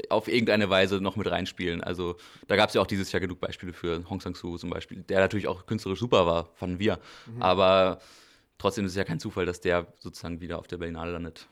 auf 0.08 0.26
irgendeine 0.26 0.68
Weise 0.68 1.00
noch 1.00 1.14
mit 1.14 1.30
reinspielen. 1.30 1.84
Also 1.84 2.16
da 2.48 2.56
gab 2.56 2.70
es 2.70 2.74
ja 2.74 2.80
auch 2.80 2.86
dieses 2.88 3.12
Jahr 3.12 3.20
genug 3.20 3.38
Beispiele 3.38 3.72
für 3.72 4.02
Hong 4.10 4.20
Sang-soo 4.20 4.58
zum 4.58 4.70
Beispiel, 4.70 5.02
der 5.02 5.20
natürlich 5.20 5.46
auch 5.46 5.66
künstlerisch 5.66 6.00
super 6.00 6.26
war, 6.26 6.50
fanden 6.56 6.80
wir. 6.80 6.98
Mhm. 7.26 7.40
Aber 7.40 8.00
trotzdem 8.58 8.86
ist 8.86 8.92
es 8.92 8.96
ja 8.96 9.04
kein 9.04 9.20
Zufall, 9.20 9.46
dass 9.46 9.60
der 9.60 9.86
sozusagen 10.00 10.40
wieder 10.40 10.58
auf 10.58 10.66
der 10.66 10.78
Berlinale 10.78 11.12
landet. 11.12 11.46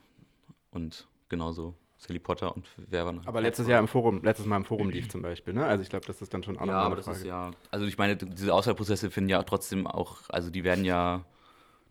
Und 0.72 1.06
genauso 1.28 1.76
Sally 2.00 2.18
Potter 2.18 2.56
und 2.56 2.66
wer 2.78 3.04
war 3.04 3.12
noch? 3.12 3.26
Aber 3.26 3.42
letztes 3.42 3.68
Jahr 3.68 3.78
im 3.78 3.86
Forum, 3.86 4.22
letztes 4.24 4.46
Mal 4.46 4.56
im 4.56 4.64
Forum 4.64 4.88
lief 4.88 5.10
zum 5.10 5.20
Beispiel, 5.20 5.52
ne? 5.52 5.66
Also 5.66 5.82
ich 5.82 5.90
glaube, 5.90 6.06
das 6.06 6.22
ist 6.22 6.32
dann 6.32 6.42
schon 6.42 6.56
auch 6.58 6.66
ja, 6.66 6.72
noch 6.72 6.86
aber 6.86 6.96
das 6.96 7.04
Frage. 7.04 7.18
ist 7.18 7.24
ja. 7.26 7.50
Also 7.70 7.84
ich 7.84 7.98
meine, 7.98 8.16
diese 8.16 8.54
Auswahlprozesse 8.54 9.10
finden 9.10 9.28
ja 9.28 9.42
trotzdem 9.42 9.86
auch, 9.86 10.22
also 10.30 10.50
die 10.50 10.64
werden 10.64 10.84
ja. 10.84 11.24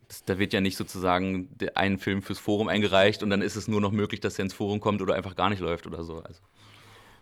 Das, 0.08 0.26
da 0.26 0.40
wird 0.40 0.54
ja 0.54 0.62
nicht 0.62 0.76
sozusagen 0.76 1.50
ein 1.76 2.00
Film 2.00 2.24
fürs 2.24 2.40
Forum 2.40 2.68
eingereicht 2.68 3.22
und 3.22 3.30
dann 3.30 3.44
ist 3.44 3.56
es 3.56 3.68
nur 3.68 3.80
noch 3.80 3.92
möglich, 3.92 4.20
dass 4.20 4.40
er 4.40 4.44
ins 4.46 4.56
Forum 4.56 4.80
kommt 4.80 5.04
oder 5.04 5.14
einfach 5.14 5.36
gar 5.36 5.52
nicht 5.52 5.60
läuft 5.60 5.86
oder 5.86 6.04
so. 6.04 6.16
Also. 6.24 6.42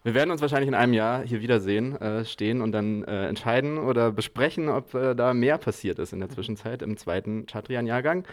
Wir 0.03 0.13
werden 0.13 0.31
uns 0.31 0.39
wahrscheinlich 0.39 0.69
in 0.69 0.73
einem 0.73 0.93
Jahr 0.93 1.23
hier 1.23 1.41
wiedersehen, 1.41 1.99
äh, 1.99 2.23
stehen 2.23 2.61
und 2.61 2.71
dann 2.71 3.03
äh, 3.03 3.27
entscheiden 3.27 3.77
oder 3.77 4.13
besprechen, 4.13 4.69
ob 4.69 4.93
äh, 4.93 5.15
da 5.15 5.33
mehr 5.33 5.57
passiert 5.57 5.99
ist 5.99 6.13
in 6.13 6.21
der 6.21 6.29
Zwischenzeit 6.29 6.81
im 6.81 6.95
zweiten 6.95 7.45
Chatrian-Jahrgang. 7.45 8.25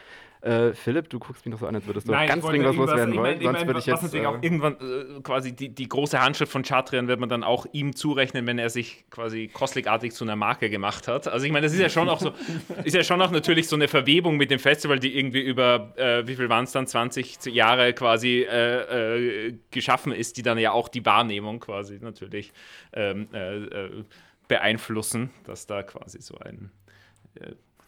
Äh, 0.44 0.74
Philipp, 0.74 1.08
du 1.08 1.18
guckst 1.18 1.46
mich 1.46 1.52
noch 1.52 1.58
so 1.60 1.66
an, 1.66 1.74
als 1.74 1.86
würdest 1.86 2.06
du 2.06 2.12
Nein, 2.12 2.28
ganz 2.28 2.44
dringend 2.44 2.68
was 2.68 2.76
loswerden 2.76 3.14
ich 3.14 3.18
wollen. 3.18 3.30
mein- 3.32 3.38
ich 3.38 3.44
Sonst 3.44 3.58
mein, 3.60 3.66
würde 3.66 3.80
ich 3.80 3.86
was 3.86 4.02
jetzt. 4.02 4.02
natürlich 4.12 4.26
auch 4.26 4.34
äh, 4.34 4.44
irgendwann 4.46 4.74
äh, 4.74 5.20
quasi 5.22 5.56
die, 5.56 5.70
die 5.70 5.88
große 5.88 6.20
Handschrift 6.20 6.52
von 6.52 6.62
Chatrian 6.62 7.08
wird 7.08 7.18
man 7.18 7.30
dann 7.30 7.42
auch 7.42 7.64
ihm 7.72 7.96
zurechnen, 7.96 8.46
wenn 8.46 8.58
er 8.58 8.68
sich 8.68 9.06
quasi 9.08 9.48
kostligartig 9.48 10.12
zu 10.12 10.22
einer 10.24 10.36
Marke 10.36 10.68
gemacht 10.68 11.08
hat. 11.08 11.28
Also 11.28 11.46
ich 11.46 11.52
meine, 11.52 11.64
das 11.64 11.72
ist 11.72 11.80
ja 11.80 11.88
schon 11.88 12.10
auch 12.10 12.20
so, 12.20 12.32
ist 12.84 12.94
ja 12.94 13.02
schon 13.02 13.22
auch 13.22 13.30
natürlich 13.30 13.68
so 13.68 13.76
eine 13.76 13.88
Verwebung 13.88 14.36
mit 14.36 14.50
dem 14.50 14.58
Festival, 14.58 14.98
die 14.98 15.16
irgendwie 15.18 15.40
über, 15.40 15.94
äh, 15.96 16.26
wie 16.28 16.36
viel 16.36 16.50
waren 16.50 16.64
es 16.64 16.72
dann, 16.72 16.86
20 16.86 17.38
Jahre 17.46 17.94
quasi 17.94 18.42
äh, 18.42 19.54
geschaffen 19.70 20.12
ist, 20.12 20.36
die 20.36 20.42
dann 20.42 20.58
ja 20.58 20.72
auch 20.72 20.88
die 20.90 21.06
Wahrnehmung 21.06 21.58
quasi 21.60 21.98
natürlich 22.02 22.52
ähm, 22.92 23.28
äh, 23.32 23.56
äh, 23.64 24.04
beeinflussen, 24.46 25.30
dass 25.44 25.66
da 25.66 25.82
quasi 25.82 26.20
so 26.20 26.36
ein 26.36 26.70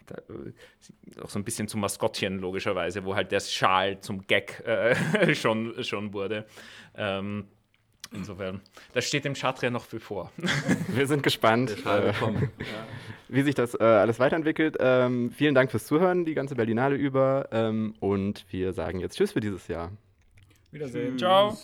da, 0.06 0.16
äh, 0.16 1.20
auch 1.20 1.30
so 1.30 1.38
ein 1.38 1.44
bisschen 1.44 1.68
zum 1.68 1.80
Maskottchen 1.80 2.38
logischerweise, 2.38 3.04
wo 3.04 3.14
halt 3.14 3.32
der 3.32 3.40
Schal 3.40 4.00
zum 4.00 4.26
Gag 4.26 4.60
äh, 4.66 5.34
schon, 5.34 5.82
schon 5.84 6.12
wurde. 6.12 6.46
Ähm, 6.94 7.44
insofern, 8.12 8.60
das 8.92 9.06
steht 9.06 9.24
dem 9.24 9.34
Chatrian 9.34 9.72
noch 9.72 9.84
viel 9.84 10.00
vor. 10.00 10.32
Wir 10.88 11.06
sind 11.06 11.22
gespannt, 11.22 11.76
äh, 11.84 12.12
wie 13.28 13.42
sich 13.42 13.54
das 13.54 13.74
äh, 13.74 13.82
alles 13.82 14.18
weiterentwickelt. 14.18 14.76
Ähm, 14.80 15.30
vielen 15.30 15.54
Dank 15.54 15.70
fürs 15.70 15.86
Zuhören, 15.86 16.24
die 16.24 16.34
ganze 16.34 16.54
Berlinale 16.54 16.96
über. 16.96 17.48
Ähm, 17.52 17.94
und 18.00 18.46
wir 18.50 18.72
sagen 18.72 19.00
jetzt 19.00 19.16
Tschüss 19.16 19.32
für 19.32 19.40
dieses 19.40 19.68
Jahr. 19.68 19.92
Wiedersehen. 20.70 21.18
Ciao. 21.18 21.56